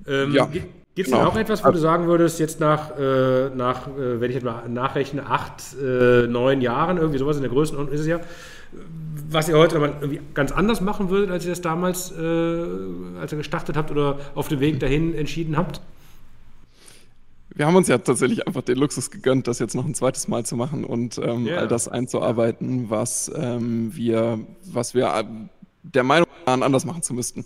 [0.08, 0.50] Ähm, ja.
[0.96, 1.28] Gibt es genau.
[1.28, 4.70] auch etwas, wo du sagen würdest, jetzt nach, äh, nach äh, wenn ich jetzt mal
[4.70, 8.20] nachrechne, acht, äh, neun Jahren, irgendwie sowas in der Größenordnung ist es ja,
[9.30, 12.64] was ihr heute irgendwie ganz anders machen würdet, als ihr das damals, äh,
[13.20, 15.82] als ihr gestartet habt oder auf dem Weg dahin entschieden habt?
[17.56, 20.44] Wir haben uns ja tatsächlich einfach den Luxus gegönnt, das jetzt noch ein zweites Mal
[20.44, 21.60] zu machen und ähm, yeah.
[21.60, 25.24] all das einzuarbeiten, was ähm, wir, was wir äh,
[25.84, 27.46] der Meinung waren, anders machen zu müssten.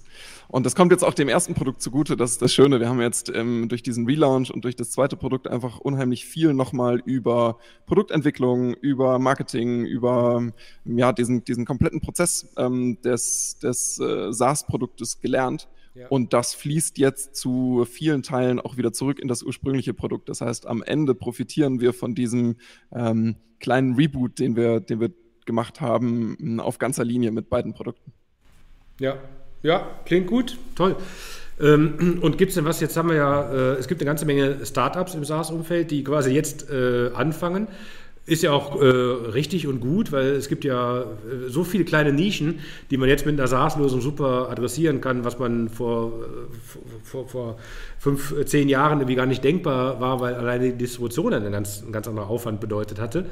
[0.49, 2.15] Und das kommt jetzt auch dem ersten Produkt zugute.
[2.15, 2.79] Das ist das Schöne.
[2.79, 6.53] Wir haben jetzt ähm, durch diesen Relaunch und durch das zweite Produkt einfach unheimlich viel
[6.53, 10.53] nochmal über Produktentwicklung, über Marketing, über
[10.85, 15.67] ja, diesen, diesen kompletten Prozess ähm, des, des äh, SaaS-Produktes gelernt.
[15.95, 16.07] Ja.
[16.07, 20.29] Und das fließt jetzt zu vielen Teilen auch wieder zurück in das ursprüngliche Produkt.
[20.29, 22.55] Das heißt, am Ende profitieren wir von diesem
[22.93, 25.11] ähm, kleinen Reboot, den wir, den wir
[25.45, 28.13] gemacht haben, auf ganzer Linie mit beiden Produkten.
[28.99, 29.17] Ja,
[29.67, 30.95] ja, klingt gut, toll.
[31.59, 34.25] Ähm, und gibt es denn was, jetzt haben wir ja, äh, es gibt eine ganze
[34.25, 37.67] Menge Startups im SaaS-Umfeld, die quasi jetzt äh, anfangen.
[38.25, 41.05] Ist ja auch äh, richtig und gut, weil es gibt ja
[41.47, 42.59] so viele kleine Nischen,
[42.91, 46.11] die man jetzt mit einer SaaS-Lösung super adressieren kann, was man vor,
[47.03, 47.57] vor, vor
[47.97, 51.93] fünf, zehn Jahren irgendwie gar nicht denkbar war, weil alleine die Distribution einen ganz, einen
[51.93, 53.25] ganz anderen Aufwand bedeutet hatte.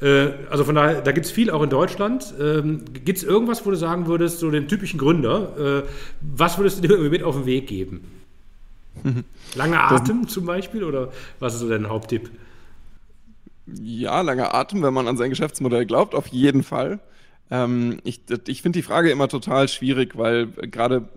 [0.00, 2.34] Äh, also von daher, da gibt es viel auch in Deutschland.
[2.40, 5.88] Ähm, gibt es irgendwas, wo du sagen würdest, so den typischen Gründer, äh,
[6.20, 8.00] was würdest du dir mit auf den Weg geben?
[9.54, 12.30] Langer Atem das, zum Beispiel oder was ist so dein Haupttipp?
[13.66, 17.00] Ja, langer Atem, wenn man an sein Geschäftsmodell glaubt, auf jeden Fall.
[17.50, 21.08] Ähm, ich ich finde die Frage immer total schwierig, weil gerade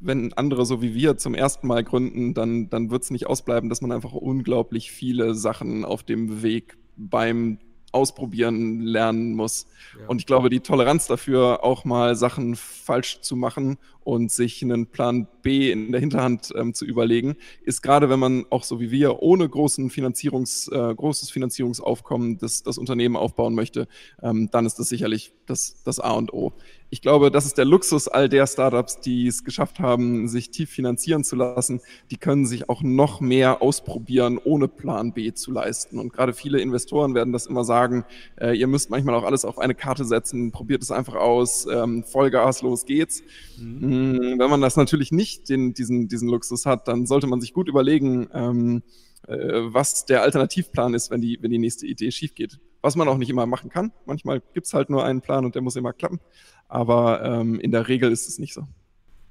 [0.00, 3.70] wenn andere so wie wir zum ersten Mal gründen, dann, dann wird es nicht ausbleiben,
[3.70, 7.58] dass man einfach unglaublich viele Sachen auf dem Weg beim
[7.94, 9.66] ausprobieren lernen muss.
[9.98, 10.08] Ja.
[10.08, 14.86] Und ich glaube, die Toleranz dafür, auch mal Sachen falsch zu machen und sich einen
[14.86, 18.90] Plan B in der Hinterhand ähm, zu überlegen, ist gerade, wenn man auch so wie
[18.90, 23.88] wir ohne großen Finanzierungs, äh, großes Finanzierungsaufkommen das, das Unternehmen aufbauen möchte,
[24.22, 26.52] ähm, dann ist das sicherlich das, das A und O.
[26.90, 30.70] Ich glaube, das ist der Luxus all der Startups, die es geschafft haben, sich tief
[30.70, 31.80] finanzieren zu lassen.
[32.10, 35.98] Die können sich auch noch mehr ausprobieren, ohne Plan B zu leisten.
[35.98, 38.04] Und gerade viele Investoren werden das immer sagen,
[38.40, 42.04] äh, ihr müsst manchmal auch alles auf eine Karte setzen, probiert es einfach aus, ähm,
[42.04, 43.22] Vollgas, los geht's.
[43.58, 43.93] Mhm.
[43.94, 47.52] Mm, wenn man das natürlich nicht den, diesen, diesen Luxus hat, dann sollte man sich
[47.52, 48.82] gut überlegen, ähm,
[49.26, 52.60] äh, was der Alternativplan ist, wenn die, wenn die nächste Idee schief geht.
[52.82, 53.92] Was man auch nicht immer machen kann.
[54.04, 56.20] Manchmal gibt es halt nur einen Plan und der muss immer klappen.
[56.68, 58.66] Aber ähm, in der Regel ist es nicht so.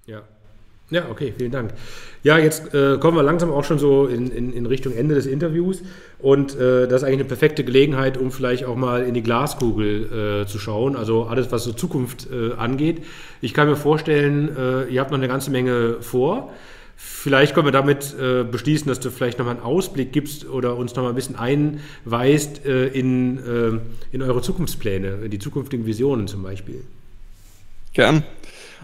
[0.05, 0.24] Ja.
[0.93, 1.73] Ja, okay, vielen Dank.
[2.21, 5.25] Ja, jetzt äh, kommen wir langsam auch schon so in, in, in Richtung Ende des
[5.25, 5.81] Interviews
[6.19, 10.43] und äh, das ist eigentlich eine perfekte Gelegenheit, um vielleicht auch mal in die Glaskugel
[10.43, 13.03] äh, zu schauen, also alles, was so Zukunft äh, angeht.
[13.41, 16.53] Ich kann mir vorstellen, äh, ihr habt noch eine ganze Menge vor.
[16.95, 20.93] Vielleicht können wir damit äh, beschließen, dass du vielleicht nochmal einen Ausblick gibst oder uns
[20.93, 23.81] nochmal ein bisschen einweist in,
[24.11, 26.81] in eure Zukunftspläne, in die zukünftigen Visionen zum Beispiel.
[27.93, 28.23] Gern.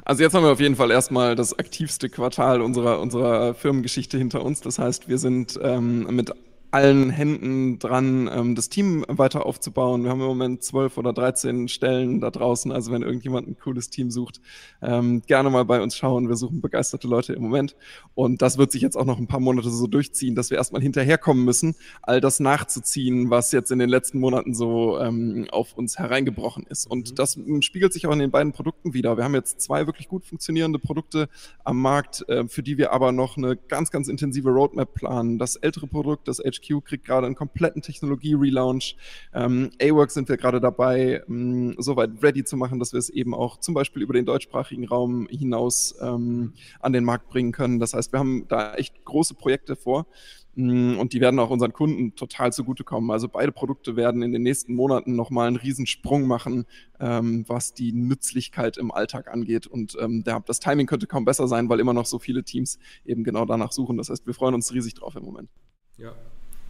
[0.06, 4.44] Also jetzt haben wir auf jeden Fall erstmal das aktivste Quartal unserer, unserer Firmengeschichte hinter
[4.44, 4.62] uns.
[4.62, 6.34] Das heißt, wir sind ähm, mit
[6.72, 10.04] allen Händen dran, ähm, das Team weiter aufzubauen.
[10.04, 12.72] Wir haben im Moment zwölf oder dreizehn Stellen da draußen.
[12.72, 14.40] Also wenn irgendjemand ein cooles Team sucht,
[14.82, 16.30] ähm, gerne mal bei uns schauen.
[16.30, 17.76] Wir suchen begeisterte Leute im Moment.
[18.14, 20.82] Und das wird sich jetzt auch noch ein paar Monate so durchziehen, dass wir erstmal
[20.82, 25.98] hinterherkommen müssen, all das nachzuziehen, was jetzt in den letzten Monaten so ähm, auf uns
[25.98, 26.86] hereingebrochen ist.
[26.86, 27.16] Und mhm.
[27.16, 29.18] das spiegelt sich auch in den beiden Produkten wieder.
[29.18, 31.30] Wir haben jetzt zwei wirklich gut funktionierende Produkte
[31.64, 35.40] am Markt, äh, für die wir aber noch eine ganz, ganz intensive Roadmap planen.
[35.40, 38.96] Das ältere Produkt, das HQ kriegt gerade einen kompletten Technologie-Relaunch.
[39.34, 43.34] Ähm, A-Work sind wir gerade dabei, ähm, soweit ready zu machen, dass wir es eben
[43.34, 47.80] auch zum Beispiel über den deutschsprachigen Raum hinaus ähm, an den Markt bringen können.
[47.80, 50.08] Das heißt, wir haben da echt große Projekte vor
[50.56, 53.12] mm, und die werden auch unseren Kunden total zugutekommen.
[53.12, 56.66] Also beide Produkte werden in den nächsten Monaten nochmal einen Riesensprung machen,
[57.00, 59.68] ähm, was die Nützlichkeit im Alltag angeht.
[59.68, 63.24] Und ähm, das Timing könnte kaum besser sein, weil immer noch so viele Teams eben
[63.24, 63.98] genau danach suchen.
[63.98, 65.50] Das heißt, wir freuen uns riesig drauf im Moment.
[65.98, 66.14] Ja,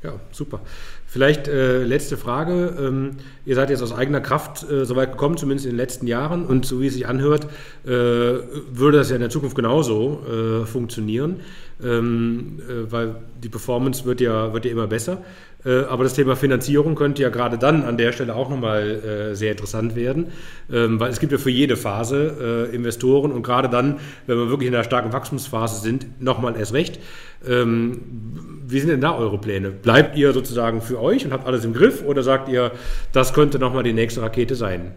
[0.01, 0.61] ja, super.
[1.05, 2.73] Vielleicht äh, letzte Frage.
[2.79, 6.07] Ähm, ihr seid jetzt aus eigener Kraft äh, so weit gekommen, zumindest in den letzten
[6.07, 6.45] Jahren.
[6.45, 7.47] Und so wie es sich anhört,
[7.83, 11.41] äh, würde das ja in der Zukunft genauso äh, funktionieren,
[11.83, 15.17] ähm, äh, weil die Performance wird ja, wird ja immer besser.
[15.65, 19.51] Äh, aber das Thema Finanzierung könnte ja gerade dann an der Stelle auch nochmal sehr
[19.51, 20.27] interessant werden,
[20.71, 24.69] ähm, weil es gibt ja für jede Phase Investoren und gerade dann, wenn wir wirklich
[24.69, 26.99] in einer starken Wachstumsphase sind, nochmal erst recht.
[27.45, 29.71] Ähm, wie sind denn da eure Pläne?
[29.71, 32.71] Bleibt ihr sozusagen für euch und habt alles im Griff oder sagt ihr,
[33.11, 34.95] das könnte nochmal die nächste Rakete sein?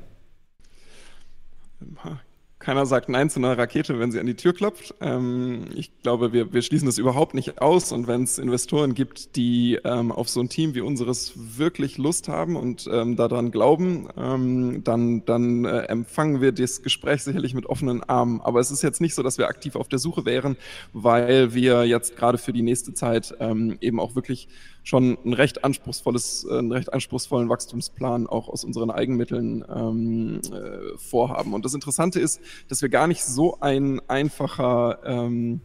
[2.63, 4.95] Keiner sagt Nein zu einer Rakete, wenn sie an die Tür klopft.
[5.01, 7.91] Ähm, ich glaube, wir, wir schließen das überhaupt nicht aus.
[7.91, 12.29] Und wenn es Investoren gibt, die ähm, auf so ein Team wie unseres wirklich Lust
[12.29, 17.67] haben und ähm, daran glauben, ähm, dann, dann äh, empfangen wir das Gespräch sicherlich mit
[17.67, 18.41] offenen Armen.
[18.41, 20.57] Aber es ist jetzt nicht so, dass wir aktiv auf der Suche wären,
[20.93, 24.47] weil wir jetzt gerade für die nächste Zeit ähm, eben auch wirklich
[24.83, 30.99] schon ein recht anspruchsvolles, äh, einen recht anspruchsvollen Wachstumsplan auch aus unseren Eigenmitteln ähm, äh,
[30.99, 31.55] vorhaben.
[31.55, 35.61] Und das Interessante ist, dass wir gar nicht so ein einfacher ähm,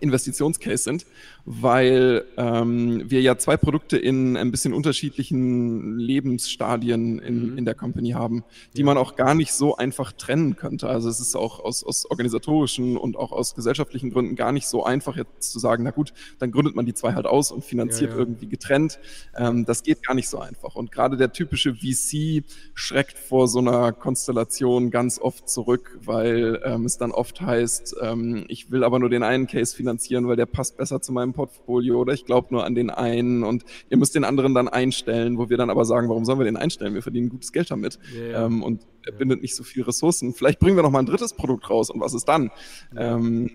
[0.00, 1.06] Investitionscase sind,
[1.44, 7.58] weil ähm, wir ja zwei Produkte in ein bisschen unterschiedlichen Lebensstadien in, mhm.
[7.58, 8.44] in der Company haben,
[8.76, 10.88] die man auch gar nicht so einfach trennen könnte.
[10.88, 14.84] Also es ist auch aus, aus organisatorischen und auch aus gesellschaftlichen Gründen gar nicht so
[14.84, 18.10] einfach jetzt zu sagen, na gut, dann gründet man die zwei halt aus und finanziert
[18.10, 18.20] ja, ja.
[18.20, 19.00] irgendwie getrennt.
[19.36, 20.76] Ähm, das geht gar nicht so einfach.
[20.76, 26.84] Und gerade der typische VC schreckt vor so einer Konstellation ganz oft zurück, weil ähm,
[26.84, 30.46] es dann oft heißt, ähm, ich will aber nur den einen Case finanzieren, weil der
[30.46, 34.14] passt besser zu meinem Portfolio oder ich glaube nur an den einen und ihr müsst
[34.14, 36.94] den anderen dann einstellen, wo wir dann aber sagen, warum sollen wir den einstellen?
[36.94, 38.46] Wir verdienen gutes Geld damit yeah.
[38.46, 40.34] ähm, und er bindet nicht so viel Ressourcen.
[40.34, 42.50] Vielleicht bringen wir noch mal ein drittes Produkt raus und was ist dann?
[42.94, 43.16] Ja.
[43.16, 43.50] Ähm,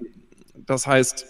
[0.66, 1.26] das heißt,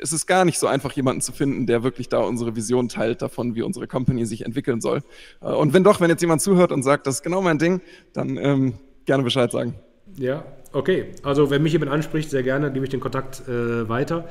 [0.00, 3.22] es ist gar nicht so einfach, jemanden zu finden, der wirklich da unsere Vision teilt
[3.22, 5.02] davon, wie unsere Company sich entwickeln soll.
[5.40, 7.80] Äh, und wenn doch, wenn jetzt jemand zuhört und sagt, das ist genau mein Ding,
[8.12, 8.74] dann ähm,
[9.04, 9.74] gerne Bescheid sagen.
[10.16, 11.12] Ja, okay.
[11.22, 14.28] Also wenn mich jemand anspricht, sehr gerne, gebe ich den Kontakt äh, weiter.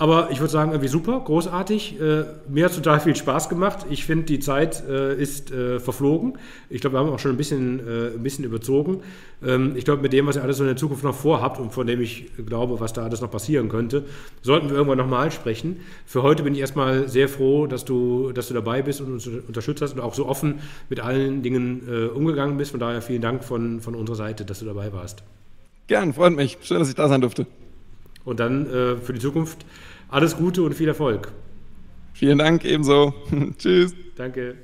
[0.00, 2.00] Aber ich würde sagen, irgendwie super, großartig.
[2.00, 3.84] Äh, mir hat total viel Spaß gemacht.
[3.90, 6.38] Ich finde, die Zeit äh, ist äh, verflogen.
[6.70, 9.02] Ich glaube, wir haben auch schon ein bisschen, äh, ein bisschen überzogen.
[9.44, 11.74] Ähm, ich glaube, mit dem, was ihr alles so in der Zukunft noch vorhabt und
[11.74, 14.06] von dem ich glaube, was da alles noch passieren könnte,
[14.40, 15.82] sollten wir irgendwann nochmal sprechen.
[16.06, 19.26] Für heute bin ich erstmal sehr froh, dass du, dass du dabei bist und uns
[19.26, 22.70] unterstützt hast und auch so offen mit allen Dingen äh, umgegangen bist.
[22.70, 25.22] Von daher vielen Dank von, von unserer Seite, dass du dabei warst.
[25.88, 26.56] Gern, freut mich.
[26.62, 27.46] Schön, dass ich da sein durfte.
[28.24, 29.64] Und dann äh, für die Zukunft
[30.08, 31.32] alles Gute und viel Erfolg.
[32.12, 33.14] Vielen Dank, ebenso.
[33.58, 33.94] Tschüss.
[34.16, 34.56] Danke.